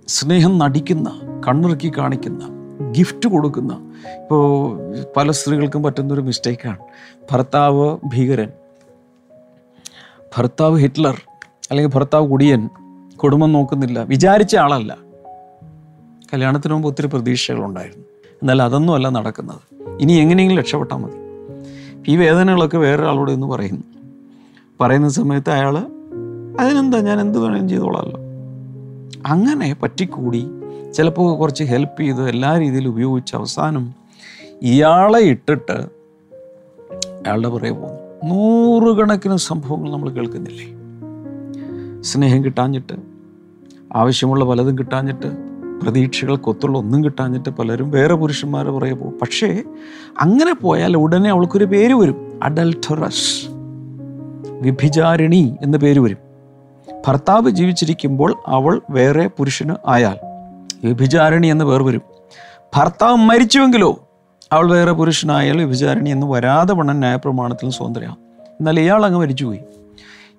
സ്നേഹം 0.09 0.59
നടിക്കുന്ന 0.59 1.21
കണ്ണിറുക്കി 1.49 1.93
കാണിക്കുന്ന 1.99 2.49
ഗിഫ്റ്റ് 2.91 3.29
കൊടുക്കുന്ന 3.29 3.73
ഇപ്പോൾ 4.23 4.79
പല 5.17 5.31
സ്ത്രീകൾക്കും 5.31 5.83
പറ്റുന്നൊരു 5.83 6.21
മിസ്റ്റേക്കാണ് 6.21 6.79
ഭർത്താവ് 7.33 7.99
ഭീകരൻ 8.13 8.49
ഭർത്താവ് 10.37 10.79
ഹിറ്റ്ലർ 10.79 11.23
അല്ലെങ്കിൽ 11.71 11.93
ഭർത്താവ് 11.95 12.29
കുടിയൻ 12.29 12.69
കുടുംബം 13.17 13.53
നോക്കുന്നില്ല 13.53 14.03
വിചാരിച്ച 14.03 14.57
ആളല്ല. 14.57 14.99
കല്യാണത്തിന് 16.35 16.75
മുമ്പ് 16.75 16.89
ഒത്തിരി 16.89 17.07
പ്രതീക്ഷകളുണ്ടായിരുന്നു. 17.07 18.14
എന്നാൽ 18.45 18.63
അതൊന്നും 18.63 18.95
അല്ല 18.95 19.09
നടക്കുന്നത്. 19.09 19.61
ഇനി 20.01 20.13
എങ്ങനെയെങ്കിലും 20.13 20.63
രക്ഷപ്പെട്ടാൽ 20.63 20.97
മതി. 20.97 21.13
ഈ 22.09 22.17
വേദനകളൊക്കെ 22.17 22.79
വേറൊരാളോട് 22.79 23.31
എന്ന് 23.31 23.47
പറയുന്നു 23.47 23.83
പറയുന്ന 24.81 25.09
സമയത്ത് 25.09 25.51
അയാൾ 25.51 25.79
അതിനെന്താ? 26.61 27.01
ഞാൻ 27.01 27.21
എന്ത് 27.21 27.39
വേണമെങ്കിലും 27.39 27.69
ചെയ്തോളാമല്ലോ 27.69 28.21
അങ്ങനെ 29.27 29.77
പറ്റിക്കൂടി 29.83 30.47
ചിലപ്പോൾ 30.95 31.39
കുറച്ച് 31.39 31.65
ഹെൽപ്പ് 31.65 32.01
ചെയ്ത് 32.01 32.29
എല്ലാ 32.29 32.59
രീതിയിലും 32.59 32.89
ഉപയോഗിച്ച് 32.89 33.37
അവസാനം 33.37 33.95
ഇയാളെ 34.63 35.21
ഇട്ടിട്ട് 35.21 35.73
അയാളുടെ 35.73 37.49
പുറകെ 37.49 37.71
പോകുന്നു. 37.71 38.35
നൂറുകണക്കിന് 38.35 39.37
സംഭവങ്ങൾ 39.37 39.93
നമ്മൾ 39.93 40.11
കേൾക്കുന്നില്ലേ? 40.11 40.67
സ്നേഹം 42.03 42.45
കിട്ടാഞ്ഞിട്ട് 42.45 42.93
ആവശ്യമുള്ള 43.95 44.45
പലതും 44.45 44.79
കിട്ടാഞ്ഞിട്ട് 44.79 45.44
പ്രതീക്ഷകൾക്കൊത്തുള്ള 45.85 46.79
ഒന്നും 46.79 47.05
കിട്ടാഞ്ഞിട്ട് 47.05 47.49
പലരും 47.49 47.91
വേറെ 47.91 48.15
പുരുഷന്മാരെ 48.15 48.71
പുറകെ 48.71 48.95
പോകും. 48.95 49.19
പക്ഷേ 49.23 49.63
അങ്ങനെ 50.21 50.55
പോയാൽ 50.55 50.97
ഉടനെ 50.97 51.31
അവൾക്കൊരു 51.31 51.65
പേര് 51.65 51.95
വരും. 51.95 52.41
അഡൽട്ടറസ്. 52.43 53.47
വിഭിചാരിണി 54.61 55.57
എന്ന 55.63 55.77
പേര് 55.77 56.01
വരും. 56.01 56.19
ഭർത്താവ് 57.09 57.51
ജീവിച്ചിരിക്കുമ്പോൾ 57.51 58.35
അവൾ 58.47 58.81
വേറെ 58.91 59.27
പുരുഷന് 59.27 59.75
ആയാൽ 59.87 60.17
വിഭിചാരിണി 60.85 61.47
എന്ന് 61.47 61.65
പേർ 61.65 61.83
വരും. 61.83 62.03
ഭർത്താവ് 62.77 63.17
മരിച്ചുവെങ്കിലോ 63.17 64.09
അവൾ 64.53 64.73
വേറെ 64.73 64.93
പുരുഷനായാൽ 64.93 65.59
വിഭിചാരിണി 65.59 66.11
എന്ന് 66.11 66.27
വരാതെ 66.27 66.75
വണ്ണം 66.75 66.99
ന്യായപ്രമാണത്തിൽ 66.99 67.71
സ്വതന്ത്രയാം. 67.71 68.17
എന്നാൽ 68.43 68.81
ഇയാൾ 68.81 69.05
അങ്ങ് 69.05 69.21
മരിച്ചുപോയി. 69.21 69.61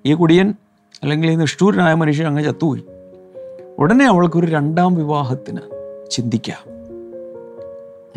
ഈ 0.06 0.14
കുടിയൻ 0.14 0.56
അല്ലെങ്കിൽ 1.04 1.32
ഈ 1.32 1.36
നിഷ്ഠൂരനായ 1.36 1.94
മനുഷ്യൻ 1.94 2.28
അങ്ങ് 2.28 2.44
ചത്തുപോയി. 2.44 2.84
ഉടനെ 3.79 4.05
അവൾക്കൊരു 4.05 4.46
രണ്ടാം 4.46 4.96
വിവാഹത്തിന് 4.96 5.58
ചിന്തിക്കാം. 6.12 6.70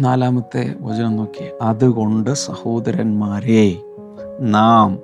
നാലാമത്തെ 0.00 0.74
വചനം 0.80 1.16
നോക്കി. 1.16 1.50
അതുകൊണ്ട് 1.62 2.34
സഹോദരന്മാരെ 2.34 3.76
നാം 4.40 4.98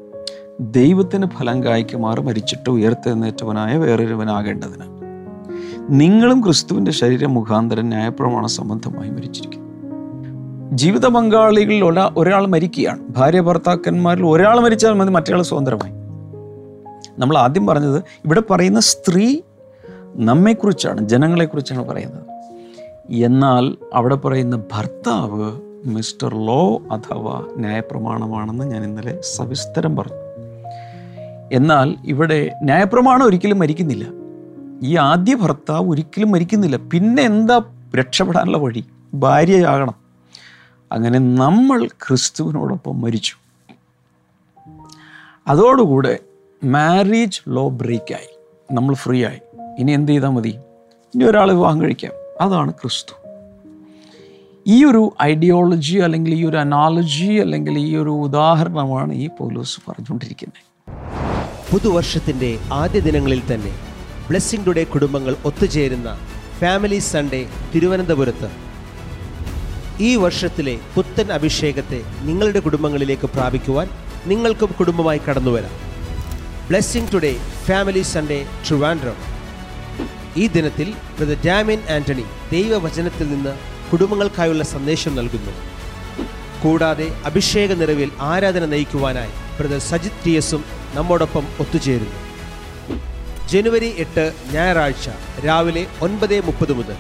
ദൈവത്തിന് 0.60 1.26
ഫലം 1.26 1.64
കായ്ക്കുമാറ് 1.64 2.20
മരിച്ചിട്ട് 2.20 2.70
ഉയർത്തെഴുന്നേറ്റവനായ 2.70 3.76
വേറൊരുവനാകേണ്ടതിന്. 3.76 4.84
നിങ്ങളും 5.90 6.42
ക്രിസ്തുവിന്റെ 6.42 6.90
ശരീരം 6.90 7.34
മുഖാന്തരം 7.34 7.88
ന്യായപ്രമാണ 7.88 8.46
സംബന്ധമായി 8.46 9.10
മരിച്ചിരിക്കുന്നു 9.10 9.64
ജീവിത 10.72 11.06
പങ്കാളികളിൽ 11.06 11.84
ഒരാ 11.84 12.10
ഒരാൾ 12.16 12.46
മരിക്കുകയാണ്. 12.46 13.00
ഭാര്യ 13.10 13.40
ഭർത്താക്കന്മാരിൽ 13.40 14.26
ഒരാൾ 14.26 14.60
മരിച്ചാൽ 14.60 14.92
മതി 14.92 15.10
മറ്റേയാൾ 15.10 15.42
സ്വതന്ത്രമായി. 15.42 15.92
നമ്മൾ 17.18 17.38
ആദ്യം 17.38 17.66
പറഞ്ഞത് 17.66 18.02
ഇവിടെ 18.24 18.42
പറയുന്ന 18.50 18.80
സ്ത്രീ 18.80 19.40
നമ്മെക്കുറിച്ചാണ് 20.16 21.08
ജനങ്ങളെക്കുറിച്ചാണ് 21.08 21.88
പറയുന്നത്. 21.88 22.22
എന്നാൽ 23.12 23.76
അവിടെ 23.94 24.14
പറയുന്ന 24.14 24.56
ഭർത്താവ് 24.56 25.60
മിസ്റ്റർ 25.84 26.34
ലോ 26.34 26.78
അഥവാ 26.92 27.46
ന്യായപ്രമാണമാണെന്ന് 27.56 28.64
ഞാൻ 28.64 28.84
ഇന്നലെ 28.84 29.20
സവിസ്തരം 29.20 29.96
പറഞ്ഞു. 29.96 30.16
എന്നാൽ 31.52 31.94
ഇവിടെ 32.04 32.52
ന്യായപ്രമാണം 32.62 33.26
ഒരിക്കലും 33.26 33.58
മരിക്കുന്നില്ല. 33.58 34.06
ഈ 34.82 34.96
ആദ്യ 34.96 35.34
ഭർത്താവ് 35.34 35.90
ഒരിക്കലും 35.90 36.30
മരിക്കുന്നില്ല. 36.30 36.76
പിന്നെ 36.76 37.22
എന്താ 37.22 37.62
രക്ഷപ്പെടാനുള്ള 37.94 38.58
വഴി? 38.58 38.84
ഭാര്യയാകണം. 39.14 39.94
അങ്ങനെ 40.92 41.18
നമ്മൾ 41.18 41.86
ക്രിസ്തുവിനോടൊപ്പം 41.86 43.00
മരിച്ചു. 43.00 43.34
അതോടുകൂടെ 45.48 46.18
മാരേജ് 46.64 47.40
ലോ 47.48 47.68
ബ്രേക്കായി 47.68 48.38
നമ്മൾ 48.74 48.94
ഫ്രീ 48.94 49.24
ആയി. 49.24 49.40
ഇനി 49.78 49.92
എന്ത് 49.92 50.12
ചെയ്താൽ 50.12 50.28
മതി? 50.28 50.56
ഇനി 51.14 51.24
ഒരാൾ 51.24 51.52
വിവാഹം 51.52 51.82
കഴിക്കാം. 51.82 52.12
അതാണ് 52.40 52.72
ക്രിസ്തു. 52.72 53.14
ഈ 54.66 54.84
ഒരു 54.84 55.14
ഐഡിയോളജി 55.22 55.98
അല്ലെങ്കിൽ 55.98 56.34
ഈ 56.34 56.46
ഒരു 56.46 56.56
അനാലജി 56.56 57.32
അല്ലെങ്കിൽ 57.32 57.78
ഈ 57.78 57.96
ഒരു 57.96 58.10
ഉദാഹരണമാണ് 58.10 59.12
ഈ 59.12 59.28
പോലീസ് 59.38 59.90
പറഞ്ഞുകൊണ്ടിരിക്കുന്നത്. 59.90 60.90
പുതുവർഷത്തിന്റെ 61.72 62.58
ആദ്യ 62.72 63.00
ദിനങ്ങളിൽ 63.00 63.42
തന്നെ 63.54 63.78
ബ്ലെസ്സിംഗ് 64.28 64.66
ടുഡേ 64.66 64.84
കുടുംബങ്ങൾ 64.84 65.36
ഒത്തുചേരുന്ന 65.44 66.18
ഫാമിലി 66.58 66.98
സൺഡേ 66.98 67.46
തിരുവനന്തപുരത്ത്. 67.74 68.50
ഈ 70.00 70.16
വർഷത്തിലെ 70.16 70.78
പുത്തൻ 70.94 71.32
അഭിഷേകത്തെ 71.32 72.02
നിങ്ങളുടെ 72.22 72.60
കുടുംബങ്ങളിലേക്ക് 72.60 73.26
പ്രാപിക്കുവാൻ 73.26 73.88
നിങ്ങൾക്കും 74.26 74.74
കുടുംബമായി 74.78 75.20
കടന്നുവരാം. 75.28 75.70
Blessing 76.68 77.14
today 77.14 77.36
family 77.64 78.02
Sunday 78.02 78.46
Trivandrum. 78.68 79.33
ഈ 80.36 80.46
ദിനത്തിൽ 80.46 80.94
ബ്രദർ 81.18 81.44
ഡാമിൻ 81.46 81.80
ആന്റണി 81.90 82.24
ദൈവവചനത്തിൽ 82.52 83.26
നിന്ന് 83.28 83.56
കുടുംബങ്ങൾക്കായുള്ള 83.90 84.64
സന്ദേശം 84.64 85.14
നൽകുന്നു. 85.16 85.52
കൂടാതെ 86.62 87.22
അഭിഷേക 87.24 87.72
നിറവിൽ 87.72 88.10
ആരാധന 88.20 88.64
നയിക്കുവാനായി 88.64 89.30
ബ്രദർ 89.58 89.78
സജിത് 89.78 90.24
ടി 90.26 90.30
എസും 90.30 90.64
നമ്മോടൊപ്പം 90.94 91.46
ഒത്തുചേരുന്നു. 91.60 92.18
ജനുവരി 93.48 93.94
എട്ട് 93.98 94.32
ഞായറാഴ്ച 94.52 95.08
രാവിലെ 95.46 95.86
ഒൻപത് 96.00 96.44
മുപ്പത് 96.44 96.72
മുതൽ. 96.72 96.96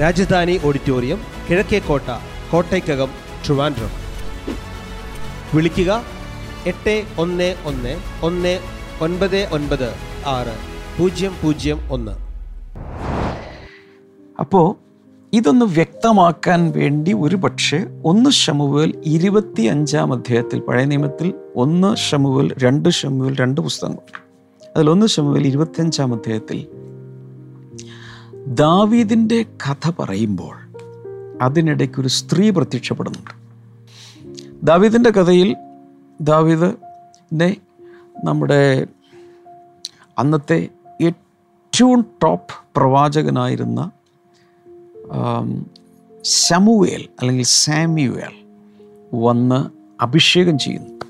രാജധാനി 0.00 0.60
ഓഡിറ്റോറിയം 0.64 1.26
കിഴക്കേക്കോട്ട 1.50 2.10
കോട്ടയ്ക്കകം 2.52 3.10
ട്രിവാൻഡ്രം. 3.46 3.90
വിളിക്കുക 5.54 6.02
എട്ട് 6.66 7.04
ഒന്ന് 7.18 7.54
ഒന്ന് 7.64 8.00
ഒന്ന് 8.22 8.60
ഒൻപത് 9.00 9.48
ഒൻപത് 9.48 9.88
ആറ്. 10.26 10.71
പൂജ്യം 10.98 11.32
പൂജ്യം 11.42 11.78
ഒന്ന്. 11.90 12.12
അപ്പോ 14.40 14.76
ഇതൊന്ന് 15.32 15.66
വ്യക്തമാക്കാൻ 15.66 16.70
വേണ്ടി 16.70 17.12
ഒരു 17.12 17.36
പക്ഷേ 17.36 17.84
ഒന്ന് 18.04 18.30
ഷമുവേൽ 18.30 19.02
ഇരുപത്തി 19.04 19.62
അഞ്ചാം 19.62 20.12
അധ്യായത്തിൽ 20.12 20.60
പഴയ 20.60 20.84
നിയമത്തിൽ 20.84 21.34
ഒന്ന് 21.56 21.96
ഷമുവേൽ 21.96 22.54
രണ്ട് 22.58 22.88
ഷമുവേൽ 22.88 23.36
രണ്ട് 23.36 23.60
പുസ്തകങ്ങൾ. 23.60 24.22
അതിലൊന്ന് 24.76 25.06
ഷമുവേൽ 25.06 25.46
ഇരുപത്തിയഞ്ചാം 25.46 26.14
അധ്യായത്തിൽ 26.14 26.66
ദാവീദിന്റെ 28.46 29.42
കഥ 29.42 29.90
പറയുമ്പോൾ 29.98 30.56
അതിനിടയ്ക്ക് 31.42 32.00
ഒരു 32.00 32.08
സ്ത്രീ 32.08 32.50
പ്രത്യക്ഷപ്പെടുന്നുണ്ട്. 32.50 33.30
ദാവീദിന്റെ 34.62 35.10
കഥയിൽ 35.10 35.56
ദാവീദിനെ 36.20 37.56
നമ്മുടെ 38.24 38.86
അന്നത്തെ 40.18 40.68
ഏറ്റവും 41.72 42.06
ടോപ്പ് 42.22 42.54
പ്രവാചകനായിരുന്ന 42.76 43.90
ശമുവേൽ 46.22 47.08
അല്ലെങ്കിൽ 47.20 47.44
സാമ്യുവേൽ 47.44 48.34
വന്ന് 49.14 49.70
അഭിഷേകം 50.02 50.58
ചെയ്യുന്നു. 50.58 51.04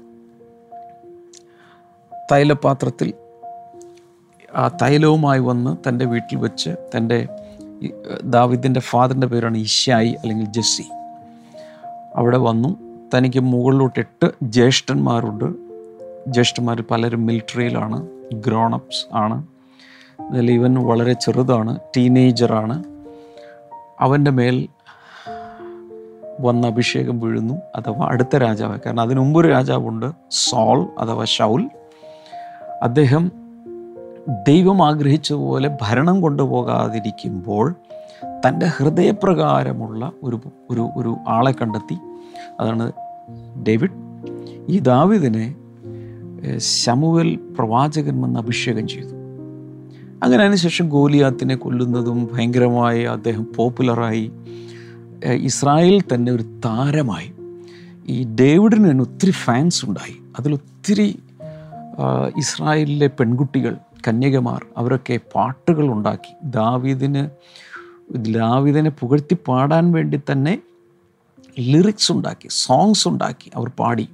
തൈലപാത്രത്തിൽ 2.33 3.12
ആ 4.54 4.69
തൈലവുമായി 4.69 5.40
വന്ന് 5.40 5.88
തന്റെ 5.88 6.04
വീട്ടിൽ 6.04 6.37
വെച്ച് 6.37 6.71
തന്റെ 6.97 7.28
ദാവിദിന്റെ 8.25 8.81
ഫാദറിന്റെ 8.81 9.26
പേരാണ് 9.26 9.59
ഇഷായി 9.59 10.09
അല്ലെങ്കിൽ 10.09 10.47
ജെസ്സി. 10.47 10.85
അവിടെ 12.16 12.38
വന്നു. 12.38 12.76
തനിക്ക് 13.14 13.40
മുകളിലോട്ട് 13.40 14.00
എട്ട് 14.00 14.31
ജ്യേഷ്ഠന്മാരുണ്ട്. 14.42 15.45
ജ്യേഷ്ഠന്മാർ 16.33 16.81
പലരും 16.81 17.26
മിലിറ്ററിയിലാണ് 17.26 18.09
ഗ്രോണപ്സ് 18.35 19.16
ആണ്. 19.16 19.51
അതിൽ 20.21 20.50
ഇവൻ 20.50 20.75
വളരെ 20.75 21.12
ചെറുതാണ് 21.12 21.78
ടീനേജറാണ്. 21.97 22.85
അവന്റെ 24.00 24.31
മേൽ 24.31 24.69
വന്ന 26.40 26.66
അഭിഷേകം 26.66 27.21
വീഴുന്നു 27.21 27.54
അഥവാ 27.54 28.07
അടുത്ത 28.07 28.37
രാജാവ് 28.37 28.78
കാരണം 28.87 29.00
അതിനു 29.00 29.21
മുമ്പൊരു 29.21 29.49
രാജാവുണ്ട് 29.49 30.07
സോൾ 30.31 30.88
അഥവാ 30.99 31.25
ഷൗൽ 31.25 31.71
അദ്ദേഹം 32.83 33.33
ദൈവം 34.49 34.87
ആഗ്രഹിച്ചതുപോലെ 34.87 35.78
ഭരണം 35.83 36.21
കൊണ്ടുപോകാതിരിക്കുമ്പോൾ 36.21 37.75
തന്റെ 38.49 38.66
ഹൃദയപ്രകാരമുള്ള 38.66 40.12
ഒരു 40.23 40.40
ഒരു 40.71 40.88
ഒരു 40.97 41.16
ആളെ 41.29 41.53
കണ്ടെത്തി. 41.53 41.94
അതാണ് 42.61 42.92
ഡേവിഡ്. 43.68 43.90
ഈ 44.68 44.79
ദാവിദിനെ 44.79 45.55
ശമുവൽ 46.57 47.55
പ്രവാചകൻ 47.59 48.22
വന്ന് 48.22 48.40
അഭിഷേകം 48.40 48.88
ചെയ്തു. 48.88 49.21
അങ്ങനെ 50.22 50.42
അതിനുശേഷം 50.42 50.88
ഗോലിയാത്തിനെ 50.88 51.54
കൊല്ലുന്നതും 51.54 52.30
ഭയങ്കരമായി 52.32 53.02
അദ്ദേഹം 53.02 53.46
പോപ്പുലറായി. 53.56 54.30
ഇസ്രായേൽ 55.32 56.00
തന്നെ 56.00 56.32
ഒരു 56.32 56.42
താരമായി. 56.64 57.32
ഈ 58.06 58.24
ഡേവിഡിന് 58.24 58.90
തന്നെ 58.90 59.02
ഒത്തിരി 59.04 59.30
ഫാൻസ് 59.30 59.87
ഉണ്ടായി. 59.87 60.16
അതിലൊത്തിരി 60.38 61.18
ഇസ്രായേലിലെ 62.37 63.06
പെൺകുട്ടികൾ 63.06 63.76
കന്യകമാർ 64.08 64.66
അവരൊക്കെ 64.76 65.20
പാട്ടുകൾ 65.35 65.92
ഉണ്ടാക്കി. 65.92 66.32
ദാവീദിന് 66.44 67.22
ദാവീദിനെ 68.16 68.90
പുകഴ്ത്തി 68.90 69.37
പാടാൻ 69.48 69.92
വേണ്ടി 69.92 70.20
തന്നെ 70.32 70.58
ലിറിക്സ് 71.61 72.12
ഉണ്ടാക്കി 72.12 72.48
സോങ്സ് 72.50 73.08
ഉണ്ടാക്കി 73.08 73.50
അവർ 73.54 73.68
പാടി. 73.68 74.08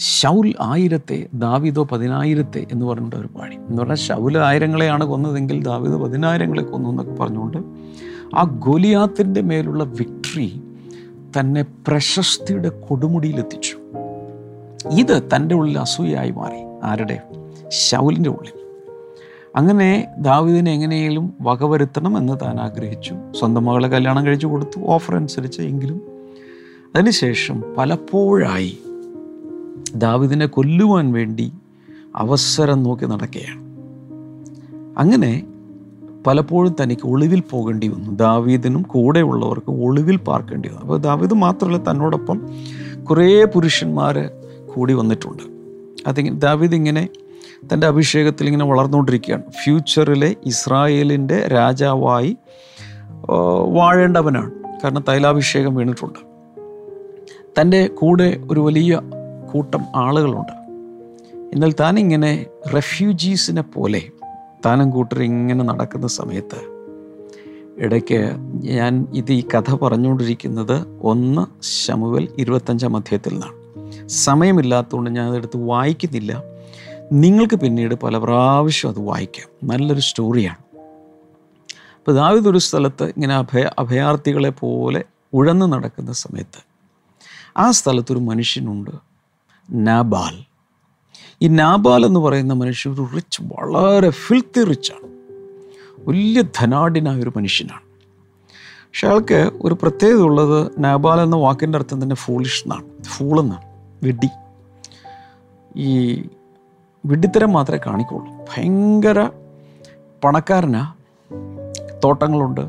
ഷൗൽ 0.00 0.54
ആയിരത്തെ 0.60 1.26
ദാവിദോ 1.34 1.84
പതിനായിരത്തെ 1.84 2.66
എന്ന് 2.72 2.86
പറഞ്ഞിട്ട് 2.86 3.16
ഒരു 3.16 3.26
പാടി. 3.26 3.56
എന്ന് 3.56 3.78
പറഞ്ഞാൽ 3.78 3.96
ശൗൽ 3.96 4.38
ആയിരങ്ങളെയാണ് 4.38 5.04
കൊന്നതെങ്കിൽ 5.04 5.64
ദാവിദോ 5.64 5.98
പതിനായിരങ്ങളെ 5.98 6.62
കൊന്നു 6.62 6.90
എന്നൊക്കെ 6.90 7.12
പറഞ്ഞുകൊണ്ട് 7.12 7.58
ആ 8.36 8.42
ഗോലിയാത്തിന്റെ 8.42 9.40
മേലുള്ള 9.40 9.84
വിക്ടറി 9.84 10.62
തന്നെ 11.38 11.62
പ്രശസ്തിയുടെ 11.62 12.68
കൊടുമുടിയിലെത്തിച്ചു. 12.68 13.76
ഇത് 14.90 15.22
തന്റെ 15.36 15.54
ഉള്ളിൽ 15.54 15.78
അസൂയായി 15.78 16.30
മാറി. 16.30 16.86
ആരുടെ? 16.86 17.22
ശൗലിന്റെ 17.68 18.30
ഉള്ളിൽ. 18.30 18.60
അങ്ങനെ 19.56 20.06
ദാവീദിനെ 20.18 20.72
എങ്ങനെയും 20.72 21.34
വകവരുത്തണം 21.40 22.18
എന്ന് 22.18 22.32
താൻ 22.42 22.60
ആഗ്രഹിച്ചു. 22.60 23.14
സ്വന്തം 23.38 23.64
മകളെ 23.64 23.88
കല്യാണം 23.88 24.26
കഴിച്ചു 24.26 24.46
കൊടുത്തു. 24.46 24.80
ഓഫർ 24.80 25.16
അനുസരിച്ച് 25.16 25.62
എങ്കിലും 25.62 26.02
അതിനുശേഷം 26.94 27.64
പലപ്പോഴായി 27.78 28.78
ദാവീദിനെ 29.94 30.46
കൊല്ലുവാൻ 30.46 31.12
വേണ്ടി 31.12 31.52
അവസരം 32.16 32.82
നോക്കി 32.82 33.06
നടക്കുകയാണ്. 33.06 33.70
അങ്ങനെ 34.98 35.46
പലപ്പോഴും 36.26 36.76
തനിക്ക് 36.82 37.02
ഒളിവിൽ 37.06 37.40
പോകേണ്ടി 37.40 37.88
വന്നു. 37.88 38.10
ദാവീദിനും 38.10 38.82
കൂടെയുള്ളവർക്കും 38.82 39.84
ഒളിവിൽ 39.84 40.16
പാർക്കേണ്ടി 40.16 40.68
വന്നു. 40.68 40.80
അപ്പോൾ 40.80 40.98
ദാവീദ് 40.98 41.34
മാത്രമല്ല 41.34 41.90
തന്നോടൊപ്പം 41.90 42.48
കുറേ 43.04 43.44
പുരുഷന്മാർ 43.44 44.30
കൂടി 44.74 44.92
വന്നിട്ടുണ്ട്. 44.92 45.42
അതിങ്ങനെ 46.06 46.36
ദാവീദ് 46.36 46.74
ഇങ്ങനെ 46.74 47.08
തന്റെ 47.72 47.86
അഭിഷേകത്തിൽ 47.86 48.46
ഇങ്ങനെ 48.46 48.64
വളർന്നുകൊണ്ടിരിക്കുകയാണ്. 48.64 49.42
ഫ്യൂച്ചറിലെ 49.64 50.36
ഇസ്രായേലിന്റെ 50.46 51.40
രാജാവായി 51.40 52.36
വാഴേണ്ടവനാണ്. 53.68 54.50
കാരണം 54.84 55.04
തൈലാഭിഷേകം 55.08 55.74
വീണിട്ടുണ്ട്. 55.74 56.18
തന്റെ 57.60 57.86
കൂടെ 57.86 58.40
ഒരു 58.50 58.60
വലിയ 58.60 59.00
കൂട്ടം 59.52 59.84
ആളുകളുണ്ട്. 59.96 60.52
എന്നാൽ 61.54 61.74
താൻ 61.80 61.98
ഇങ്ങനെ 61.98 62.46
റെഫ്യൂജീസിനെ 62.74 63.62
പോലെ 63.62 64.02
താനും 64.66 64.90
കൂട്ടർ 64.90 65.22
ഇങ്ങനെ 65.22 65.64
നടക്കുന്ന 65.64 66.06
സമയത്ത് 66.06 66.80
ഇടയ്ക്ക് 67.78 68.30
ഞാൻ 68.64 69.06
ഇത് 69.14 69.32
ഈ 69.32 69.44
കഥ 69.54 69.74
പറഞ്ഞുകൊണ്ടിരിക്കുന്നത് 69.74 70.98
ഒന്ന് 71.02 71.62
ശമുവൽ 71.86 72.28
ഇരുപത്തഞ്ചാം 72.38 72.96
അധ്യായത്തിൽ 72.96 73.32
നിന്നാണ്. 73.32 74.08
സമയമില്ലാത്തതുകൊണ്ട് 74.08 75.10
ഞാൻ 75.10 75.28
അതെടുത്ത് 75.28 75.56
വായിക്കുന്നില്ല. 75.56 76.42
നിങ്ങൾക്ക് 77.12 77.54
പിന്നീട് 77.54 77.94
പല 77.94 78.18
പ്രാവശ്യം 78.18 78.90
അത് 78.90 79.00
വായിക്കാം. 79.00 79.68
നല്ലൊരു 79.68 80.00
സ്റ്റോറിയാണ്. 80.00 80.56
അപ്പോൾ 81.98 82.12
ദാവിദ് 82.12 82.48
ഒരു 82.48 82.58
സ്ഥലത്ത് 82.58 83.04
ഇങ്ങനെ 83.04 83.34
അഭയ 83.34 83.70
അഭയാർത്ഥികളെ 83.78 84.50
പോലെ 84.50 85.04
ഉഴന്നു 85.32 85.66
നടക്കുന്ന 85.66 86.12
സമയത്ത് 86.12 86.64
ആ 87.56 87.70
സ്ഥലത്തൊരു 87.70 88.18
മനുഷ്യനുണ്ട്. 88.18 89.09
നാബാൽ. 89.72 90.44
ഈ 91.42 91.48
നാബാൽ 91.48 92.06
എന്ന് 92.06 92.20
പറയുന്ന 92.20 92.52
മനുഷ്യൻ 92.52 92.92
ഒരു 92.92 93.08
റിച്ച് 93.14 93.42
വളരെ 93.42 94.10
ഫിൽത്തി 94.10 94.64
റിച്ചാണ് 94.64 95.10
വലിയ 96.08 96.42
ധനാഢ്യനായ 96.58 97.20
ഒരു 97.20 97.32
മനുഷ്യനാണ്. 97.36 97.80
പക്ഷെ 98.62 99.08
അയാൾക്ക് 99.08 99.50
ഒരു 99.62 99.76
പ്രത്യേകത 99.82 100.20
ഉള്ളത് 100.20 100.72
നാബാൽ 100.78 101.20
എന്ന 101.20 101.36
വാക്കിന്റെ 101.36 101.78
അർത്ഥം 101.78 102.02
തന്നെ 102.02 102.16
ഫൂളിഷ് 102.16 102.64
എന്നാണ്. 102.64 103.02
ഫൂൾ 103.02 103.40
എന്നാണ്. 103.40 103.62
വെഡി. 104.02 104.28
ഈ 105.76 106.22
വെടിത്തരം 107.06 107.52
മാത്രമേ 107.52 107.78
കാണിക്കുള്ളൂ. 107.86 108.32
ഭയങ്കര 108.34 109.30
പണക്കാരനാ. 110.24 110.94
തോട്ടങ്ങളുണ്ട്. 112.04 112.60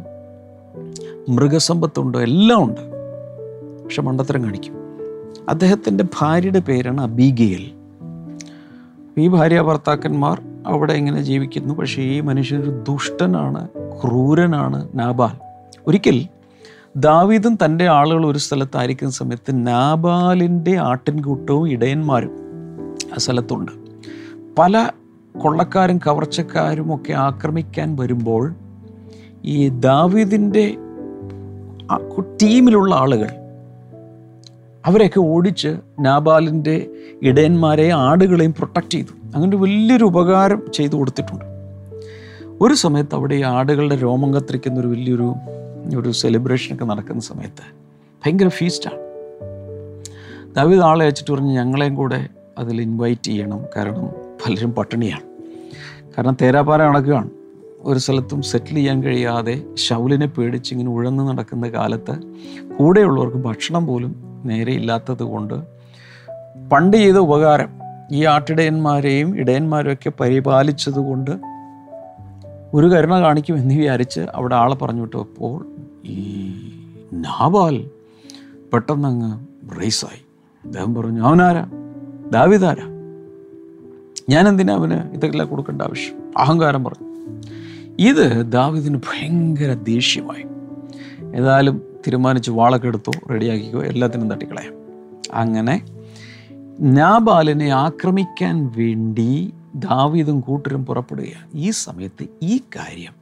മൃഗസമ്പത്തുണ്ട്. 1.29 2.17
എല്ലാം 2.17 2.63
ഉണ്ട്. 2.63 2.81
പക്ഷെ 3.83 4.01
മണ്ടത്തരം 4.01 4.43
കാണിക്കും. 4.43 4.80
അദ്ദേഹത്തിന്റെ 5.49 6.03
ഭാര്യയുടെ 6.19 6.59
പേരാണ് 6.59 7.01
അബീഗയിൽ 7.01 7.71
ഈ 9.17 9.27
ഭാര്യ 9.27 9.61
ഭർത്താക്കന്മാർ 9.61 10.41
അവിടെ 10.67 10.93
ഇങ്ങനെ 10.93 11.21
ജീവിക്കുന്നു. 11.21 11.73
പക്ഷേ 11.73 12.01
ഈ 12.01 12.19
മനുഷ്യനൊരു 12.19 12.69
ദുഷ്ടനാണ് 12.69 13.67
ക്രൂരനാണ് 13.69 14.89
നാബാൽ. 14.95 15.31
ഒരിക്കൽ 15.87 16.25
ദാവീദും 16.95 17.57
തന്റെ 17.65 17.87
ആളുകൾ 17.87 18.25
ഒരു 18.25 18.37
സ്ഥലത്തായിരിക്കുന്ന 18.37 19.11
സമയത്ത് 19.11 19.67
നാബാലിന്റെ 19.67 20.77
ആട്ടിൻകൂട്ടവും 20.77 21.69
ഇടയന്മാരും 21.69 22.31
ആ 23.13 23.17
സ്ഥലത്തുണ്ട്. 23.17 23.71
പല 24.57 24.89
കൊള്ളക്കാരും 25.41 25.97
കവർച്ചക്കാരും 25.97 26.95
ഒക്കെ 26.95 27.13
ആക്രമിക്കാൻ 27.13 27.95
വരുമ്പോൾ 27.95 28.53
ഈ 29.45 29.69
ദാവീദിന്റെ 29.69 30.75
ടീമിലുള്ള 32.19 32.95
ആളുകൾ 32.95 33.27
അവരെയൊക്കെ 34.85 35.19
ഓടിച്ച് 35.19 35.77
നാബാലിന്റെ 35.99 36.87
ഇടയന്മാരെ 37.21 37.89
ആടുകളെയും 37.89 38.53
പ്രൊട്ടക്റ്റ് 38.53 38.91
ചെയ്തു. 38.91 39.35
അങ്ങനെ 39.35 39.57
വലിയൊരു 39.57 40.03
ഉപകാരം 40.03 40.61
ചെയ്തു 40.73 40.95
കൊടുത്തിട്ടുണ്ട്. 40.95 41.45
ഒരു 42.61 42.73
സമയത്ത് 42.73 43.15
അവിടെ 43.15 43.35
ഈ 43.35 43.41
ആടുകളുടെ 43.41 43.95
രോമം 43.95 44.33
കത്തിരിക്കുന്ന 44.33 44.79
ഒരു 44.79 44.87
വലിയൊരു 44.87 45.33
ഒരു 45.97 46.11
സെലിബ്രേഷനൊക്കെ 46.11 46.85
നടക്കുന്ന 46.85 47.21
സമയത്ത് 47.21 47.75
ഭയങ്കര 48.25 48.47
ഫീസ്റ്റാണ് 48.47 48.97
ദാവീദ് 50.55 50.81
ആളെ 50.81 51.05
അയച്ചിട്ട് 51.05 51.31
പറഞ്ഞ് 51.31 51.55
ഞങ്ങളെയും 51.55 51.95
കൂടെ 51.95 52.27
അതിൽ 52.57 52.81
ഇൻവൈറ്റ് 52.81 53.21
ചെയ്യണം. 53.21 53.65
കാരണം 53.75 54.05
പലരും 54.45 54.71
പട്ടിണിയാണ്. 54.71 55.21
കാരണം 56.17 56.37
തേരാപ്പാര 56.41 56.89
നടക്കുകയാണ്. 56.89 57.29
ഒരു 57.81 57.99
സ്ഥലത്തും 57.99 58.41
സെറ്റിൽ 58.41 58.75
ചെയ്യാൻ 58.75 59.03
കഴിയാതെ 59.03 59.63
ഷൗലിനെ 59.75 60.25
പേടിച്ച് 60.25 60.73
ഇങ്ങനെ 60.73 60.89
ഉഴന്ന് 60.89 61.27
നടക്കുന്ന 61.29 61.69
കാലത്ത് 61.69 62.19
കൂടെയുള്ളവർക്ക് 62.77 63.37
ഭക്ഷണം 63.37 63.87
പോലും 63.87 64.30
നേരെ 64.45 64.73
ഇല്ലാത്തത് 64.73 65.23
കൊണ്ട് 65.23 65.53
പണ്ട് 66.69 66.97
ചെയ്ത 66.97 67.15
ഉപകാരം 67.15 67.69
ഈ 68.11 68.25
ആട്ടിടയന്മാരെയും 68.25 69.37
ഇടയന്മാരെയും 69.37 69.93
ഒക്കെ 69.93 70.11
പരിപാലിച്ചത് 70.19 70.99
കൊണ്ട് 70.99 71.31
ഒരു 72.73 72.87
കരുണ 72.87 73.19
കാണിക്കും 73.19 73.57
എന്ന് 73.57 73.75
വിചാരിച്ച് 73.75 74.19
അവിടെ 74.19 74.55
ആളെ 74.55 74.75
പറഞ്ഞു 74.75 75.01
വിട്ടപ്പോൾ 75.01 75.67
ഈ 76.05 76.51
നാബാൽ 77.13 77.89
പെട്ടെന്നങ്ങ് 78.73 79.39
റേസായി 79.81 80.25
അദ്ദേഹം 80.65 80.95
പറഞ്ഞു 80.95 81.21
അവനാരാ? 81.21 81.67
ദാവിദാരാ? 82.31 82.83
ഞാൻ 84.29 84.47
എന്തിനാ 84.47 84.73
അവന് 84.73 84.93
ഇതൊക്കെ 84.93 85.43
കൊടുക്കേണ്ട 85.43 85.81
ആവശ്യം? 85.81 86.33
അഹങ്കാരം 86.37 86.83
പറഞ്ഞു. 86.83 87.07
ഇത് 87.99 88.51
ദാവിദിന് 88.51 88.97
ഭയങ്കര 88.97 89.73
ദേഷ്യമായി. 89.73 90.45
ഏതായാലും 91.37 91.90
തീരുമാനിച്ച് 92.07 92.51
വാളൊക്കെ 92.51 92.87
എടുത്തോ 92.87 93.11
റെഡിയാക്കിക്കോ 93.31 93.83
എല്ലാത്തിനും 93.83 94.31
തട്ടിക്കളയാം. 94.31 94.73
അങ്ങനെ 95.33 95.85
നാബാലിനെ 96.79 97.69
ആക്രമിക്കാൻ 97.69 98.71
വേണ്ടി 98.77 99.53
ദാവീദും 99.75 100.39
കൂട്ടരും 100.39 100.85
പുറപ്പെടുകയാണ്. 100.85 101.47
ഈ 101.55 101.69
സമയത്ത് 101.69 102.25
ഈ 102.43 102.57
കാര്യം 102.57 103.13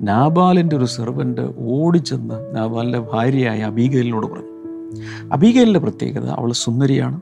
നാബാലിന്റെ 0.00 0.76
ഒരു 0.76 0.84
സെർവന്റ് 0.84 1.40
ഓടിച്ചെന്ന് 1.58 2.56
നാബാലിന്റെ 2.56 2.98
ഭാര്യയായ 2.98 3.58
അബീഗലിനോട് 3.58 4.26
പറഞ്ഞു. 4.26 4.56
അബീഗലിന്റെ 5.32 5.80
പ്രത്യേകത 5.80 6.26
അവൾ 6.26 6.52
സുന്ദരിയാണ് 6.52 7.20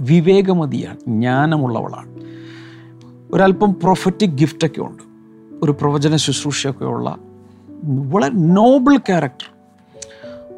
വിവേകമതിയാണ് 0.00 1.00
ജ്ഞാനമുള്ളവളാണ്. 1.00 2.20
ഒരല്പം 3.32 3.74
പ്രൊഫറ്റിക് 3.74 4.30
ഗിഫ്റ്റൊക്കെ 4.30 4.80
ഉണ്ട്. 4.80 5.02
ഒരു 5.62 5.72
പ്രവചന 5.72 6.16
ശുശ്രൂഷയൊക്കെ 6.16 6.84
ഉള്ള 6.84 7.16
വളരെ 7.84 8.34
നോബിൾ 8.34 8.96
ക്യാരക്ടർ 8.96 9.49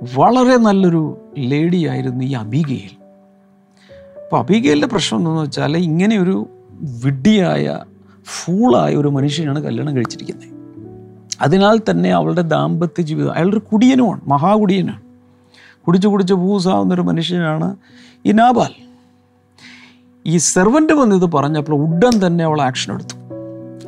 വളരെ 0.03 0.57
നല്ലൊരു 0.57 1.21
ലേഡിയായിരുന്നു 1.38 2.25
ഈ 2.25 2.33
അബികയിൽ 2.33 2.91
അപ്പോൾ 4.25 4.38
അബികയിലെ 4.38 4.87
പ്രശ്നം 4.87 5.19
എന്താണെന്ന് 5.19 5.45
വെച്ചാൽ 5.45 5.77
ഇങ്ങനെയൊരു 5.77 6.49
വിഡ്ഢിയായ 7.05 7.79
ഫൂളായ 8.25 8.97
ഒരു 8.97 9.09
മനുഷ്യനാണ് 9.09 9.61
കല്യാണം 9.65 9.97
കഴിച്ചിരിക്കുന്നത്. 9.97 10.49
അതിനാൽ 11.41 11.81
തന്നെ 11.91 12.11
അവളുടെ 12.11 12.43
ദാമ്പത്യ 12.43 13.03
ജീവിതം 13.03 13.33
അയാളൊരു 13.33 13.59
കുടിയനുമാണ് 13.59 14.21
മഹാകുടിയനാണ്. 14.27 15.03
കുടിച്ച് 15.87 16.09
കുടിച്ച് 16.09 16.35
പൂസാവുന്നൊരു 16.35 17.03
മനുഷ്യനാണ് 17.03 17.77
ഈ 18.27 18.33
നാബാൽ. 18.33 18.73
ഈ 20.27 20.37
സെർവന്റ് 20.37 20.93
വന്ന് 20.93 21.17
ഇത് 21.17 21.33
പറഞ്ഞപ്പോൾ 21.33 21.73
ഉടൻ 21.73 22.27
തന്നെ 22.27 22.45
അവൾ 22.45 22.62
ആക്ഷൻ 22.62 22.95
എടുത്തു. 22.95 23.15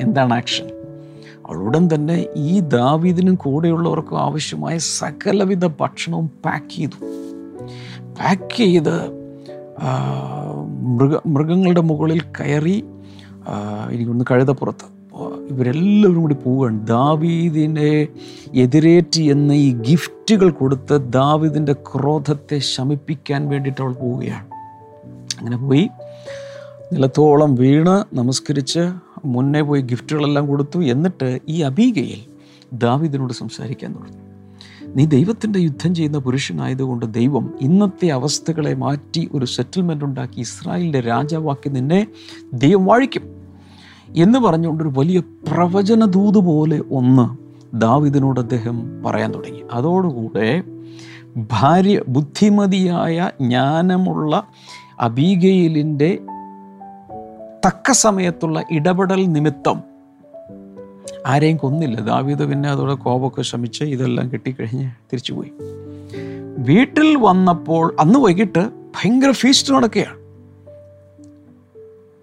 എന്താണ് 0.00 0.34
ആക്ഷൻ 0.34 0.73
ഉടൻ 1.52 1.88
തന്നെ 1.94 2.26
ഈ 2.36 2.60
ദാവീദിനും 2.60 3.34
കൂടെയുള്ളവർക്കും 3.34 4.20
ആവശ്യമായ 4.20 4.78
സകലവിധ 4.78 5.66
ഭക്ഷണവും 5.66 6.30
പാക്ക് 6.44 6.70
ചെയ്തു. 6.70 6.98
പാക്ക് 8.20 8.56
ചെയ്ത് 8.56 9.24
മൃഗ 10.96 11.14
മൃഗങ്ങളുടെ 11.26 11.80
മുകളിൽ 11.80 12.20
കയറി 12.20 12.84
എനിക്കൊന്ന് 13.90 14.24
കഴുതപ്പുറത്ത് 14.30 14.94
ഇവരെല്ലാവരും 15.50 16.20
കൂടി 16.20 16.34
പോവുകയാണ്. 16.34 16.86
ദാവീദിനെ 16.86 18.06
എതിരേറ്റ് 18.54 19.20
എന്ന 19.20 19.52
ഈ 19.52 19.74
ഗിഫ്റ്റുകൾ 19.74 20.50
കൊടുത്ത് 20.50 21.12
ദാവീദിന്റെ 21.12 21.72
ക്രോധത്തെ 21.72 22.58
ശമിപ്പിക്കാൻ 22.58 23.48
വേണ്ടിയിട്ട് 23.48 23.80
അവൾ 23.80 23.92
പോവുകയാണ്. 23.92 24.46
അങ്ങനെ 25.38 25.56
പോയി 25.56 25.90
നിലത്തോളം 26.92 27.54
വീണ് 27.54 28.16
നമസ്കരിച്ച് 28.16 28.90
മുന്നേ 29.24 29.60
പോയി 29.60 29.82
ഗിഫ്റ്റുകളെല്ലാം 29.82 30.46
കൊടുത്തു 30.46 30.78
എന്നിട്ട് 30.84 31.38
ഈ 31.48 31.60
അബീഗയിൽ 31.60 32.34
ദാവിദിനോട് 32.72 33.32
സംസാരിക്കാൻ 33.32 33.92
തുടങ്ങി. 33.92 34.34
നീ 34.96 35.04
ദൈവത്തിന്റെ 35.04 35.58
യുദ്ധം 35.58 35.94
ചെയ്യുന്ന 35.94 36.18
പുരുഷനായതുകൊണ്ട് 36.18 37.14
ദൈവം 37.14 37.54
ഇന്നത്തെ 37.60 38.06
അവസ്ഥകളെ 38.06 38.74
മാറ്റി 38.74 39.28
ഒരു 39.34 39.46
സെറ്റിൽമെന്റ് 39.46 40.04
ഉണ്ടാക്കി 40.04 40.40
ഇസ്രായേലിന്റെ 40.40 41.00
രാജാവാക്കി 41.00 41.68
നിന്നെ 41.68 42.06
ദൈവം 42.54 42.84
വാഴിക്കും 42.84 43.22
എന്ന് 44.16 44.38
പറഞ്ഞുകൊണ്ട് 44.38 44.84
ഒരു 44.84 44.92
വലിയ 44.96 45.18
പ്രവചനദൂത് 45.20 46.38
പോലെ 46.38 46.82
ഒന്ന് 46.90 47.44
ദാവിദിനോട് 47.76 48.40
അദ്ദേഹം 48.40 49.02
പറയാൻ 49.02 49.34
തുടങ്ങി. 49.34 49.62
അതോടുകൂടെ 49.72 50.62
ഭാര്യ 51.36 52.02
ബുദ്ധിമതിയായ 52.08 53.30
ജ്ഞാനമുള്ള 53.40 54.46
അബീഗയിലിന്റെ 55.00 56.18
തക്ക 57.66 57.92
സമയത്തുള്ള 57.92 58.62
ഇടപെടൽ 58.70 59.26
നിമിത്തം 59.26 59.82
ആരെയും 61.26 61.56
കൊന്നില്ല. 61.56 62.00
ദാവീദ് 62.00 62.44
പിന്നെ 62.50 62.68
അതോടെ 62.68 62.94
കോപമൊക്കെ 62.94 63.42
ശമിച്ച് 63.42 63.84
ഇതെല്ലാം 63.84 64.28
തിരിച്ചു 64.28 64.66
തിരിച്ചുപോയി. 65.12 65.52
വീട്ടിൽ 66.58 67.16
വന്നപ്പോൾ 67.16 67.96
അന്ന് 68.00 68.18
വൈകിട്ട് 68.18 68.70
ഭയങ്കര 68.96 69.30
ഫീസ്റ്റ് 69.30 69.74
നടക്കുകയാണ്. 69.74 70.18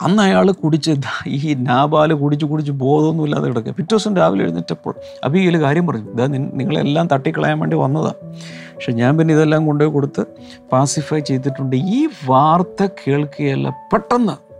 അന്ന് 0.02 0.24
അയാൾ 0.24 0.52
കുടിച്ച് 0.52 0.92
ഈ 1.28 1.54
നാബാൽ 1.54 2.14
കുടിച്ച് 2.14 2.46
കുടിച്ച് 2.46 2.72
ബോധമൊന്നുമില്ലാതെ 2.72 3.48
കിടക്കുക. 3.48 3.72
പിറ്റേ 3.72 3.88
ദിവസം 3.92 4.16
രാവിലെ 4.16 4.44
എഴുന്നേറ്റപ്പോൾ 4.44 4.96
അബിയിൽ 5.24 5.62
കാര്യം 5.62 5.88
പറഞ്ഞു. 5.88 6.12
ഇതാ 6.12 6.26
നിങ്ങളെല്ലാം 6.28 7.08
തട്ടിക്കളയാൻ 7.08 7.60
വേണ്ടി 7.60 7.78
വന്നതാണ് 7.78 8.34
പക്ഷെ 8.76 8.92
ഞാൻ 8.92 9.18
പിന്നെ 9.18 9.34
ഇതെല്ലാം 9.34 9.66
കൊണ്ടുപോയി 9.66 9.94
കൊടുത്ത് 9.94 10.26
പാസിഫൈ 10.72 11.20
ചെയ്തിട്ടുണ്ട്. 11.20 11.76
ഈ 11.76 12.08
വാർത്ത 12.26 12.88
കേൾക്കുകയല്ല 13.08 13.70
പെട്ടെന്ന് 13.94 14.51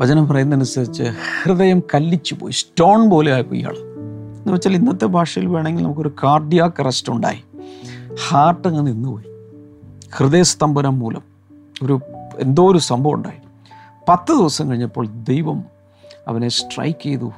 വചനം 0.00 0.28
പറയുന്നതനുസരിച്ച് 0.28 1.02
ഹൃദയം 1.42 1.82
കല്ലിച്ചു 1.94 2.34
പോയി 2.34 2.52
സ്റ്റോൺ 2.52 3.10
പോലെ 3.10 3.32
ആക്കും 3.32 3.56
ഇയാൾ 3.56 3.76
എന്ന് 4.38 4.52
വെച്ചാൽ 4.52 4.74
ഇന്നത്തെ 4.74 5.04
ഭാഷയിൽ 5.04 5.46
വേണമെങ്കിൽ 5.46 5.84
നമുക്കൊരു 5.84 6.08
കാർഡിയാക്ക് 6.08 6.82
അറസ്റ്റ് 6.82 7.12
ഉണ്ടായി. 7.12 7.44
ഹാർട്ട് 8.28 8.68
അങ്ങ് 8.68 8.86
നിന്നുപോയി. 8.86 9.24
ഹൃദയസ്തംഭനം 10.16 10.98
മൂലം 10.98 11.22
ഒരു 11.82 12.00
എന്തോ 12.38 12.70
ഒരു 12.70 12.78
സംഭവം 12.78 13.14
ഉണ്ടായി. 13.14 13.38
പത്ത് 14.08 14.32
ദിവസം 14.32 14.70
കഴിഞ്ഞപ്പോൾ 14.70 15.06
ദൈവം 15.06 15.64
അവനെ 16.28 16.48
സ്ട്രൈക്ക് 16.48 17.02
ചെയ്തു. 17.02 17.32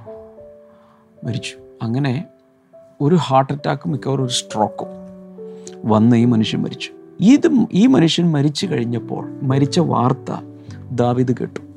മരിച്ചു. 1.25 1.57
അങ്ങനെ 1.83 2.25
ഒരു 3.01 3.15
ഹാർട്ട് 3.15 3.53
അറ്റാക്കും 3.53 3.93
മിക്കവാറും 3.93 4.25
ഒരു 4.25 4.33
സ്ട്രോക്കും 4.33 4.89
വന്ന് 5.85 6.17
ഈ 6.17 6.25
മനുഷ്യൻ 6.25 6.63
മരിച്ചു. 6.63 6.91
ഇത് 7.21 7.67
ഈ 7.73 7.87
മനുഷ്യൻ 7.87 8.31
മരിച്ചു 8.31 8.67
കഴിഞ്ഞപ്പോൾ 8.67 9.29
മരിച്ച 9.43 9.81
വാർത്ത 9.81 10.35
ദാവിദ് 10.91 11.37
കേട്ടു. 11.41 11.68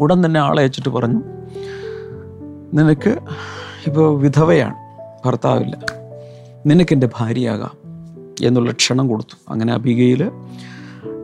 ഉടൻ 0.00 0.26
തന്നെ 0.26 0.40
ആളെ 0.40 0.60
അയച്ചിട്ട് 0.60 0.88
പറഞ്ഞു 0.88 1.22
നിനക്ക് 2.74 3.18
ഇപ്പോൾ 3.86 4.20
വിധവയാണ് 4.20 4.74
ഭർത്താവില്ല. 5.26 5.78
നിനക്കെന്റെ 6.66 7.08
ഭാര്യയാകാം 7.18 7.70
എന്നുള്ള 8.46 8.72
ക്ഷണം 8.72 9.08
കൊടുത്തു. 9.08 9.36
അങ്ങനെ 9.48 9.72
അബികയിൽ 9.72 10.30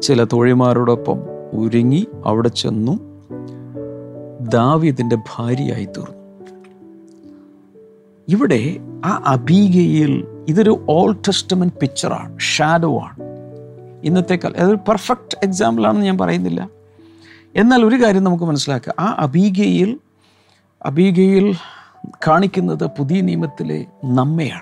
ചില 0.02 0.24
തോഴിമാരോടൊപ്പം 0.24 1.18
ഒരുങ്ങി 1.54 2.06
അവിടെ 2.26 2.48
ചെന്നു 2.48 2.98
ദാവീദിന്റെ 4.40 5.16
ഭാര്യയായി 5.16 5.84
തീർന്നു. 5.84 6.16
ഇവിടെ 8.28 8.76
ആ 9.04 9.22
അബീഗയിൽ 9.26 10.26
ഇതൊരു 10.48 10.86
ഓൾ 10.88 11.12
ടെസ്റ്റമെന്റ് 11.12 11.74
പിക്ചറാണ് 11.74 12.38
ഷാഡോ 12.38 12.98
ആണ്. 12.98 13.16
ഇന്നത്തെ 14.04 14.34
കാലം 14.34 14.56
അതൊരു 14.58 14.76
പെർഫെക്റ്റ് 14.76 15.38
എക്സാമ്പിൾ 15.42 15.86
ആണെന്ന് 15.86 16.06
ഞാൻ 16.06 16.18
പറയുന്നില്ല. 16.18 16.75
എന്നാൽ 17.56 17.84
ഒരു 17.84 18.04
കാര്യം 18.04 18.24
നമുക്ക് 18.24 18.44
മനസ്സിലാക്കുക 18.44 18.94
ആ 18.98 19.16
അബീഗയിൽ 19.18 19.98
അബീഗയിൽ 20.86 21.54
കാണിക്കുന്നത് 22.28 22.86
പുതിയ 22.86 23.20
നിയമത്തിലെ 23.20 23.86
നമ്മയാണ്. 24.04 24.60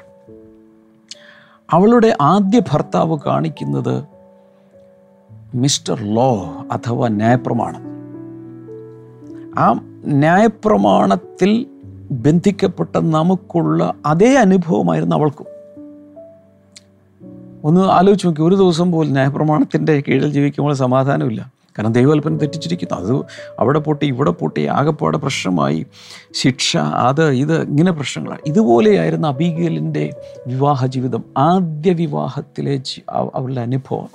അവളുടെ 1.71 2.17
ആദ്യ 2.21 2.61
ഭർത്താവ് 2.73 3.19
കാണിക്കുന്നത് 3.27 4.05
മിസ്റ്റർ 5.55 6.15
ലോ 6.15 6.37
അഥവാ 6.73 7.09
ന്യായപ്രമാണം. 7.09 7.81
ആ 9.59 9.73
ന്യായപ്രമാണത്തിൽ 10.07 11.67
ബന്ധിക്കപ്പെട്ട 12.11 12.97
നമുക്കുള്ള 12.97 13.95
അതേ 14.07 14.35
അനുഭവമായിരുന്നു 14.35 15.17
അവൾക്കും. 15.17 15.47
ഒന്ന് 17.65 17.81
ആലോചിച്ച് 17.81 18.27
നോക്കി. 18.27 18.43
ഒരു 18.43 18.55
ദിവസം 18.55 18.93
പോലും 18.93 19.13
ന്യായപ്രമാണത്തിന്റെ 19.13 20.05
കീഴിൽ 20.09 20.31
ജീവിക്കുമ്പോൾ 20.31 20.75
സമാധാനമില്ല. 20.75 21.54
കാരണം 21.79 21.93
ദൈവകൽപ്പന 21.93 22.37
തെറ്റിച്ചിരിക്കുന്നു. 22.37 22.95
അത് 22.95 23.25
അവിടെ 23.59 23.79
പൊട്ടി 23.79 24.07
ഇവിടെ 24.07 24.31
പൊട്ടി 24.31 24.67
ആകെപ്പാടെ 24.67 25.19
പ്രശ്നമായി. 25.19 25.87
ശിക്ഷ 26.33 26.77
അത് 26.77 27.31
ഇത് 27.31 27.63
ഇങ്ങനെ 27.63 27.93
പ്രശ്നങ്ങളാണ് 27.93 28.41
ഇതുപോലെയായിരുന്നു 28.47 29.29
അബീഗലിന്റെ 29.29 30.17
വിവാഹ 30.47 30.87
ജീവിതം 30.87 31.25
ആദ്യ 31.39 31.93
വിവാഹത്തിലെ 31.93 32.83
അവളുടെ 33.11 33.61
അനുഭവം. 33.61 34.09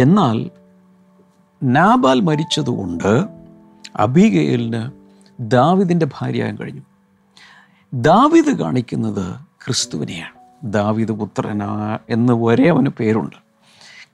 എന്നാൽ 0.00 0.50
നാബാൽ 1.62 2.20
മരിച്ചതുകൊണ്ട് 2.20 3.24
അബീഗയിലിന് 3.96 4.90
ദാവിദിന്റെ 5.40 6.06
ഭാര്യയാകാൻ 6.06 6.56
കഴിഞ്ഞു. 6.56 6.82
ദാവിദ് 7.94 8.58
കാണിക്കുന്നത് 8.58 9.34
ക്രിസ്തുവിനെയാണ്. 9.66 10.72
ദാവിദ് 10.72 11.12
പുത്രനാ 11.12 11.98
എന്ന് 12.10 12.32
ഒരേ 12.32 12.70
അവന് 12.70 12.86
പേരുണ്ട്. 12.86 13.36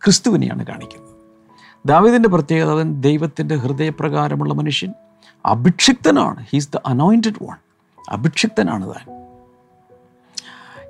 ക്രിസ്തുവിനെയാണ് 0.04 0.66
കാണിക്കുന്നത്. 0.66 1.09
ദാവിദിന്റെ 1.86 2.28
പ്രത്യേകത 2.28 2.70
അവൻ 2.70 3.00
ദൈവത്തിന്റെ 3.00 3.54
ഹൃദയപ്രകാരമുള്ള 3.54 4.54
മനുഷ്യൻ. 4.54 4.94
അഭിക്ഷിക്തനാണ്. 5.46 6.46
ഹീസ് 6.52 6.68
ദ 6.74 6.78
അനോയിന്റഡ് 6.86 7.44
വൺ 7.44 7.56
അഭിക്ഷിക്തനാണ് 8.08 8.88
താൻ. 8.88 9.24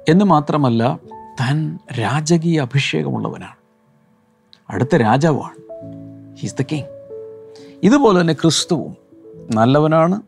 എന്ന് 0.09 0.25
മാത്രമല്ല 0.25 0.99
താൻ 1.41 1.79
രാജകീയ 2.01 2.61
അഭിഷേകമുള്ളവനാണ്. 2.61 3.55
അടുത്ത 4.71 4.97
രാജാവാണ്. 4.97 5.57
ഹീസ് 6.37 6.55
ദ 6.61 6.65
കിങ് 6.73 6.87
ഇതുപോലെ 7.83 8.21
തന്നെ 8.21 8.33
ക്രിസ്തുവും 8.33 8.97
നല്ലവനാണ്. 9.55 10.23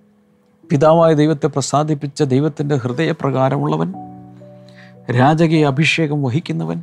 പിതാവായ 0.71 1.15
ദൈവത്തെ 1.15 1.47
പ്രസാദിപ്പിച്ച 1.47 2.23
ദൈവത്തിന്റെ 2.23 2.75
ഹൃദയപ്രകാരമുള്ളവൻ. 2.75 3.95
രാജകീയ 5.19 5.67
അഭിഷേകം 5.67 6.23
വഹിക്കുന്നവൻ. 6.23 6.83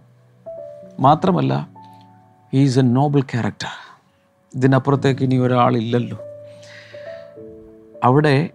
മാത്രമല്ല 0.99 1.78
ഈസ് 2.53 2.79
എ 2.79 2.81
നോബിൾ 2.81 3.21
ക്യാരക്ടർ 3.21 3.73
ഇതിനപ്പുറത്തേക്ക് 4.55 5.21
ഇനി 5.21 5.35
ഒരാളില്ലല്ലോ. 5.35 6.17
അവിടെ 8.03 8.49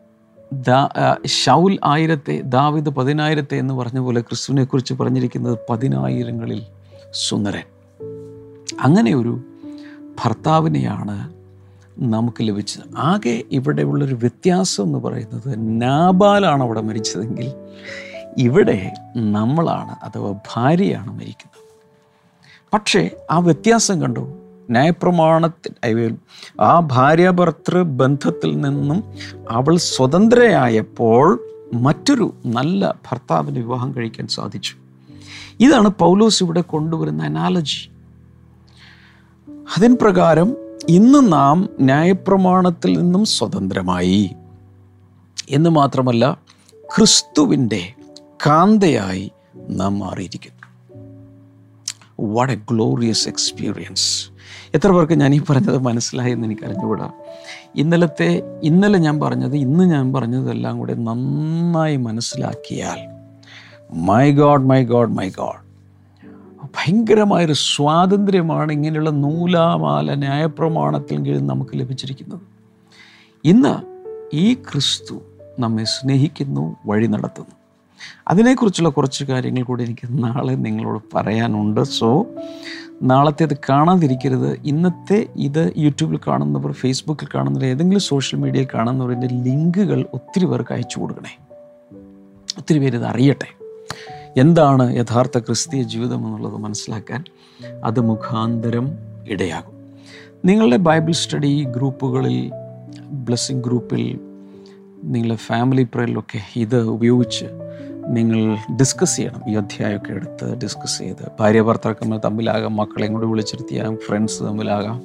ഷൗൽ 1.44 1.78
ആയിരത്തെ 1.84 2.40
ദാവിദ് 2.44 2.86
പതിനായിരത്തെ 2.86 3.56
എന്ന് 3.56 3.74
പറഞ്ഞ 3.74 3.98
പോലെ 3.98 4.20
ക്രിസ്തുവിനെ 4.20 4.64
കുറിച്ച് 4.64 4.94
പറഞ്ഞിരിക്കുന്നത് 4.94 5.58
പതിനായിരങ്ങളിൽ 5.70 6.62
സുന്ദരൻ. 7.12 7.64
അങ്ങനെ 8.80 9.14
ഒരു 9.14 9.40
ഭർത്താവിനെയാണ് 10.24 11.32
നമുക്ക് 11.98 12.42
ലഭിച്ചത്. 12.42 12.82
ആകെ 12.96 13.42
ഇവിടെയുള്ളൊരു 13.52 14.14
വ്യത്യാസം 14.14 14.84
എന്ന് 14.84 14.98
പറയുന്നത് 14.98 15.82
നാബാലാണ് 15.82 16.62
അവിടെ 16.62 16.80
മരിച്ചതെങ്കിൽ 16.80 17.52
ഇവിടെ 18.38 18.92
നമ്മളാണ് 19.16 19.96
അഥവാ 20.04 20.34
ഭാര്യയാണ് 20.54 21.10
മരിക്കുന്നത്. 21.12 21.53
പക്ഷേ 22.74 23.10
ആ 23.30 23.38
വ്യത്യാസം 23.38 24.02
കണ്ടു? 24.02 24.20
ന്യായപ്രമാണത്തിൽ 24.70 26.16
ആ 26.60 26.80
ഭാര്യാഭർത്തൃ 26.80 27.82
ബന്ധത്തിൽ 27.82 28.60
നിന്നും 28.60 29.04
അവൾ 29.50 29.76
സ്വതന്ത്രയായപ്പോൾ 29.76 31.40
മറ്റൊരു 31.74 32.34
നല്ല 32.46 32.94
ഭർത്താവിന് 33.10 33.56
വിവാഹം 33.56 33.96
കഴിക്കാൻ 33.96 34.28
സാധിച്ചു. 34.28 34.74
ഇതാണ് 35.60 35.88
പൗലോസ് 35.88 36.44
ഇവിടെ 36.44 36.60
കൊണ്ടുവരുന്ന 36.60 37.24
അനാലജി 37.24 37.90
അതിൻ 39.76 39.96
പ്രകാരം 40.00 40.56
ഇന്ന് 40.88 41.32
നാം 41.32 41.68
ന്യായപ്രമാണത്തിൽ 41.80 42.98
നിന്നും 42.98 43.24
സ്വതന്ത്രമായി. 43.24 44.30
എന്ന് 45.50 45.70
മാത്രമല്ല 45.70 46.38
ക്രിസ്തുവിന്റെ 46.96 47.92
കാന്തയായി 48.46 49.32
നാം 49.70 49.98
മാറിയിരിക്കുന്നു. 49.98 50.53
വാട്ട് 52.34 52.52
എ 52.52 52.56
ഗ്ലോറിയസ് 52.70 53.28
എക്സ്പീരിയൻസ് 53.28 54.08
എത്ര 54.74 54.90
പേർക്ക് 54.92 55.12
ഞാൻ 55.20 55.34
ഈ 55.34 55.40
പറഞ്ഞത് 55.50 55.78
മനസ്സിലായി 55.78 56.32
എന്ന് 56.32 56.46
എനിക്ക് 56.46 56.64
അറിഞ്ഞുകൂടാ? 56.66 57.10
ഇന്നലത്തെ 57.74 58.28
ഇന്നലെ 58.62 58.98
ഞാൻ 58.98 59.20
പറഞ്ഞത് 59.20 59.56
ഇന്ന് 59.56 59.84
ഞാൻ 59.84 60.12
പറഞ്ഞതെല്ലാം 60.12 60.78
കൂടെ 60.78 60.94
നന്നായി 60.94 61.96
മനസ്സിലാക്കിയാൽ 61.96 63.00
my 63.92 64.24
God 64.32 64.62
my 64.62 64.84
God 64.84 65.12
my 65.12 65.28
God 65.30 65.60
ഭയങ്കരമായൊരു 66.64 67.52
സ്വാതന്ത്ര്യമാണ് 67.52 68.70
ഇങ്ങനെയുള്ള 68.72 69.10
നൂലാമാല 69.10 70.14
ന്യായപ്രമാണത്തിൽ 70.14 71.16
കീഴിൽ 71.20 71.46
നമുക്ക് 71.46 71.70
ലഭിച്ചിരിക്കുന്നത്. 71.74 72.40
ഇന്ന് 73.44 73.74
ഈ 74.36 74.54
ക്രിസ്തു 74.54 75.16
നമ്മെ 75.58 75.84
സ്നേഹിക്കുന്നു 75.84 76.64
വഴി 76.86 77.06
നടത്തുന്നു. 77.06 77.56
അതിനെക്കുറിച്ചുള്ള 78.28 78.88
കുറച്ച് 78.88 79.24
കാര്യങ്ങൾ 79.24 79.62
കൂടി 79.62 79.84
എനിക്ക് 79.84 80.24
നാളെ 80.24 80.52
നിങ്ങളോട് 80.52 81.02
പറയാനുണ്ട്. 81.14 81.82
സോ 81.82 82.26
നാളത്തേത് 83.02 83.56
കാണാതിരിക്കരുത്. 83.56 84.60
ഇന്നത്തെ 84.64 85.26
ഇത് 85.36 85.72
യൂട്യൂബിൽ 85.76 86.18
കാണുന്നവർ 86.26 86.72
ഫേസ്ബുക്കിൽ 86.72 87.28
കാണുന്നവർ 87.34 87.66
ഏതെങ്കിലും 87.66 88.00
സോഷ്യൽ 88.00 88.40
മീഡിയയിൽ 88.40 88.68
കാണുന്നവരുടെ 88.74 89.26
ലിങ്കുകൾ 89.26 90.06
ഒത്തിരി 90.14 90.44
പേർക്ക് 90.44 90.72
അയച്ചു 90.72 91.00
കൊടുക്കണേ. 91.00 91.38
ഒത്തിരി 92.58 92.78
പേര് 92.78 92.96
ഇത് 92.96 93.04
അറിയട്ടെ. 93.04 93.64
എന്താണ് 94.40 94.96
യഥാർത്ഥ 94.96 95.38
ക്രിസ്തീയ 95.38 95.82
ജീവിതം 95.82 96.26
എന്നുള്ളത് 96.26 96.56
മനസ്സിലാക്കാൻ 96.56 97.24
അത് 97.84 98.00
മുഖാന്തരം 98.00 98.90
ഇടയാകും. 99.28 99.74
നിങ്ങളുടെ 100.44 100.76
ബൈബിൾ 100.76 101.12
സ്റ്റഡി 101.12 101.64
ഗ്രൂപ്പുകളിൽ 101.64 102.50
ബ്ലെസ്സിങ് 103.04 103.62
ഗ്രൂപ്പിൽ 103.62 104.20
നിങ്ങളുടെ 105.04 105.36
ഫാമിലി 105.36 105.82
പ്രയറിലൊക്കെ 105.94 106.40
ഇത് 106.56 106.82
ഉപയോഗിച്ച് 106.82 107.44
നിങ്ങൾ 108.06 108.56
ഡിസ്കസ് 108.76 109.16
ചെയ്യണം. 109.16 109.50
ഈ 109.50 109.54
അധ്യായമൊക്കെ 109.54 110.12
എടുത്ത് 110.12 110.58
ഡിസ്കസ് 110.58 110.98
ചെയ്ത്. 110.98 111.28
ഭാര്യ 111.40 111.62
ഭർത്താക്കന്മാർ 111.62 112.20
തമ്മിലാകാം 112.24 112.76
മക്കളെയും 112.76 113.12
കൂടി 113.12 113.26
വിളിച്ചിരുത്തിയാകാം 113.26 113.96
ഫ്രണ്ട്സ് 113.96 114.42
തമ്മിലാകാം. 114.42 115.02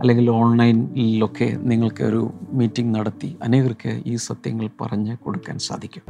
അല്ലെങ്കിൽ 0.00 0.30
ഓൺലൈനിലൊക്കെ 0.30 1.56
നിങ്ങൾക്ക് 1.58 2.04
ഒരു 2.04 2.32
മീറ്റിംഗ് 2.52 2.98
നടത്തി 2.98 3.36
അനേകർക്ക് 3.42 4.02
ഈ 4.06 4.16
സത്യങ്ങൾ 4.16 4.68
പറഞ്ഞ് 4.80 5.16
കൊടുക്കാൻ 5.16 5.58
സാധിക്കും. 5.58 6.02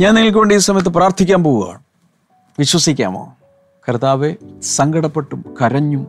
ഞാൻ 0.00 0.14
നിങ്ങൾക്ക് 0.14 0.38
വേണ്ടി 0.38 0.54
ഈ 0.54 0.58
സമയത്ത് 0.58 0.88
പ്രാർത്ഥിക്കാൻ 0.88 1.44
പോവുകയാണ്. 1.44 1.80
വിശ്വസിക്കാമോ? 2.58 3.36
കർത്താവെ 3.88 4.34
സങ്കടപ്പെട്ടും 4.62 5.44
കരഞ്ഞും 5.62 6.06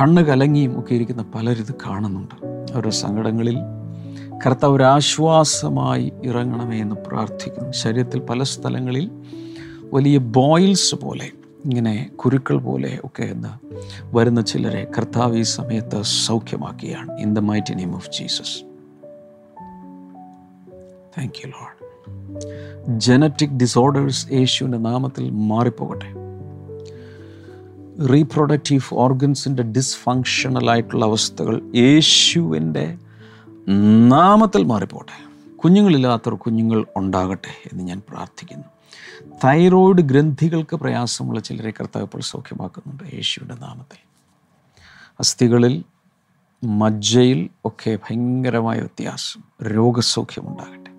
കണ്ണ് 0.00 0.22
കലങ്ങിയും 0.22 0.80
ഒക്കെ 0.80 0.94
ഇരിക്കുന്ന 0.94 1.24
പലരിത് 1.34 1.74
കാണുന്നുണ്ട്. 1.86 2.46
അവരുടെ 2.72 2.90
സങ്കടങ്ങളിൽ 2.90 3.58
കർത്താവ് 4.46 4.76
ഒരു 4.76 4.82
ആശ്വാസമായി 4.82 6.12
ഇറങ്ങണമേ 6.24 6.80
എന്ന് 6.80 6.94
പ്രാർത്ഥിക്കുന്നു. 6.94 7.70
ശരീരത്തിൽ 7.70 8.20
പല 8.20 8.42
സ്ഥലങ്ങളിൽ 8.42 9.10
വലിയ 9.92 10.18
ബോയിൽസ് 10.18 10.94
പോലെ 10.94 11.30
ഇങ്ങനെ 11.64 12.10
കുരുക്കൾ 12.16 12.58
പോലെ 12.58 13.00
ഒക്കെ 13.04 13.22
എന്ന് 13.22 13.48
വരുന്ന 14.04 14.40
ചിലരെ 14.40 14.90
കർത്താവ് 14.98 15.36
ഈ 15.36 15.42
സമയത്ത് 15.42 16.02
സൗഖ്യമാക്കിയാണ്. 16.02 17.18
In 17.18 17.34
the 17.34 17.38
mighty 17.38 17.74
name 17.74 17.94
of 17.94 18.10
Jesus 18.10 18.64
thank 21.18 21.32
you 21.44 21.46
Lord 21.46 21.76
genetic 22.98 23.50
disorders 23.50 24.26
യേശുവിന്റെ 24.32 24.78
നാമത്തിൽ 24.78 25.30
മാറിപ്പോകട്ടെ. 25.30 26.25
റീപ്രൊഡക്റ്റീവ് 28.04 28.94
ഓർഗൻസിന്റെ 28.94 29.62
ഡിസ്ഫങ്ഷണൽ 29.62 30.70
ആയിട്ടുള്ള 30.70 31.04
അവസ്ഥകൾ 31.04 31.62
യേശുവിന്റെ 31.74 32.98
നാമത്തിൽ 34.08 34.64
മാറിപ്പോട്ടെ. 34.64 35.26
കുഞ്ഞുങ്ങളില്ലാത്തവർ 35.56 36.34
കുഞ്ഞുങ്ങൾ 36.34 36.86
ഉണ്ടാകട്ടെ 36.96 37.68
എന്ന് 37.72 37.84
ഞാൻ 37.84 38.02
പ്രാർത്ഥിക്കുന്നു. 38.08 38.64
തൈറോയിഡ് 39.44 40.02
ഗ്രന്ഥികൾക്ക് 40.02 40.76
പ്രയാസമുള്ള 40.76 41.40
ചിലരെ 41.40 41.70
കർത്താവ് 41.70 42.04
ഇപ്പോൾ 42.04 42.20
സൗഖ്യമാക്കുന്നുണ്ട് 42.20 43.04
യേശുവിന്റെ 43.14 43.54
നാമത്തിൽ. 43.54 43.98
അസ്ഥികളിൽ 45.20 45.84
മജ്ജയിൽ 46.64 47.48
ഒക്കെ 47.64 47.96
ഭയങ്കരമായ 47.96 48.78
വ്യത്യാസം 48.78 49.68
രോഗസൗഖ്യമുണ്ടാകട്ടെ. 49.68 50.90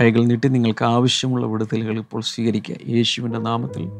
കൈകൾ 0.00 0.24
നീട്ടി 0.24 0.48
നിങ്ങൾക്ക് 0.48 0.84
ആവശ്യമുള്ള 0.84 1.46
വിടുതലുകൾ 1.46 1.98
ഇപ്പോൾ 1.98 2.22
സ്വീകരിക്കുക. 2.22 2.76
യേശുവിന്റെ 2.88 3.38
നാമത്തിൽ 3.38 3.90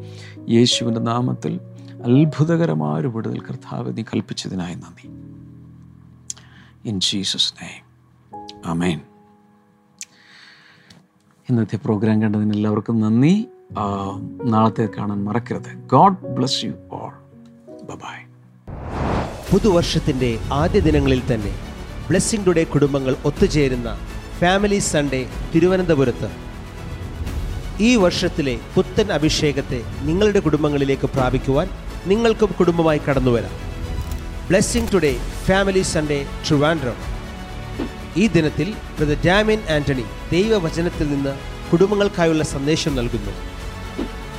യേശുവിന്റെ 0.51 1.01
നാമത്തിൽ 1.01 1.61
അത്ഭുതകരമായ 2.05 3.01
ഒരു 3.01 3.09
വിടുതൽ 3.09 3.41
കർത്താവ് 3.41 3.97
നീ 3.97 4.03
കൽപ്പിച്ചതിനായി 4.03 4.75
നന്ദി. 4.75 5.07
ഇൻ 6.89 7.01
ജീസസ് 7.01 7.55
നെയ്മ് 7.63 8.69
അമേൻ 8.69 9.01
ഇന്നത്തെ 11.51 11.77
പ്രോഗ്രാം 11.77 12.23
കണ്ടതിന് 12.23 12.55
എല്ലാവർക്കും 12.55 13.01
നന്ദി. 13.01 13.49
നാളത്തെ 14.45 14.89
കാണാൻ 14.99 15.25
മറക്കരുത്. 15.25 15.75
God 15.75 16.19
bless 16.27 16.65
you 16.65 16.73
all 16.93 17.13
bye 17.95 18.19
പുതുവർഷത്തിന്റെ 19.53 20.39
ആദ്യ 20.53 20.81
ദിനങ്ങളിൽ 20.81 21.35
തന്നെ 21.35 21.53
ബ്ലെസ്സിംഗ് 22.09 22.47
ടുഡേ 22.47 22.65
കുടുംബങ്ങൾ 22.65 23.17
ഒത്തുചേരുന്ന 23.25 23.99
ഫാമിലി 24.39 24.79
സൺഡേ 24.79 25.29
തിരുവനന്തപുരത്ത്. 25.55 26.31
ഈ 27.81 27.97
വർഷത്തിലെ 27.97 28.61
പുത്തൻ 28.75 29.13
അഭിഷേകത്തെ 29.13 29.83
നിങ്ങളുടെ 30.03 30.41
കുടുംബങ്ങളിലേക്ക് 30.41 31.07
പ്രാപിക്കുവാൻ 31.07 31.69
നിങ്ങൾക്കും 32.07 32.53
കുടുംബമായി 32.53 32.99
കടന്നു 32.99 33.31
വരാം. 33.31 33.51
Blessing 34.49 34.93
today 34.93 35.19
family 35.49 35.83
Sunday 35.83 36.27
Trivandrum 36.49 37.19
ഈ 38.17 38.27
ദിനത്തിൽ 38.27 38.75
ബ്രദർ 38.99 39.17
ഡാമിൻ 39.27 39.61
ആന്റണി 39.71 40.05
ദൈവവചനത്തിൽ 40.33 41.09
നിന്ന് 41.09 41.39
കുടുംബങ്ങൾക്കായുള്ള 41.73 42.45
സന്ദേശം 42.45 42.95
നൽകുന്നു. 42.95 43.31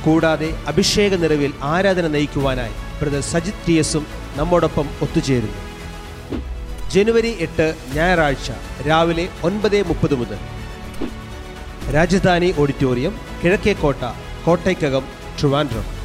കൂടാതെ 0.04 0.64
അഭിഷേക 0.66 1.14
നിറവിൽ 1.14 1.52
ആരാധന 1.62 2.06
നയിക്കുവാനായി 2.06 2.72
ബ്രദർ 3.00 3.20
സജിത് 3.20 3.66
ടി 3.68 3.72
എസും 3.72 4.06
നമ്മോടൊപ്പം 4.36 4.88
ഒത്തുചേരുന്നു. 5.02 5.70
ജനുവരി 6.90 7.36
എട്ട് 7.40 7.74
ഞായറാഴ്ച 7.94 8.50
രാവിലെ 8.88 9.28
ഒൻപത് 9.42 9.86
മുപ്പത് 9.86 10.14
മുതൽ. 10.14 10.38
രാജധാനി 11.92 12.54
ഓഡിറ്റോറിയം 12.58 13.20
കിഴക്കേക്കോട്ട 13.44 14.02
കോട്ടയ്ക്കകം 14.46 15.02
ട്രിവാൻഡ്രം 15.40 15.99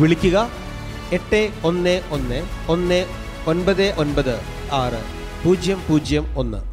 വിളിക്കുക 0.00 0.50
എട്ട് 1.12 1.52
ഒന്ന് 1.64 2.02
ഒന്ന് 2.10 2.42
ഒന്ന് 2.68 3.06
ഒൻപത് 3.46 3.94
ഒൻപത് 3.98 4.34
ആറ് 4.72 5.00
പൂജ്യം 5.44 5.78
പൂജ്യം 5.88 6.26
ഒന്ന്. 6.36 6.71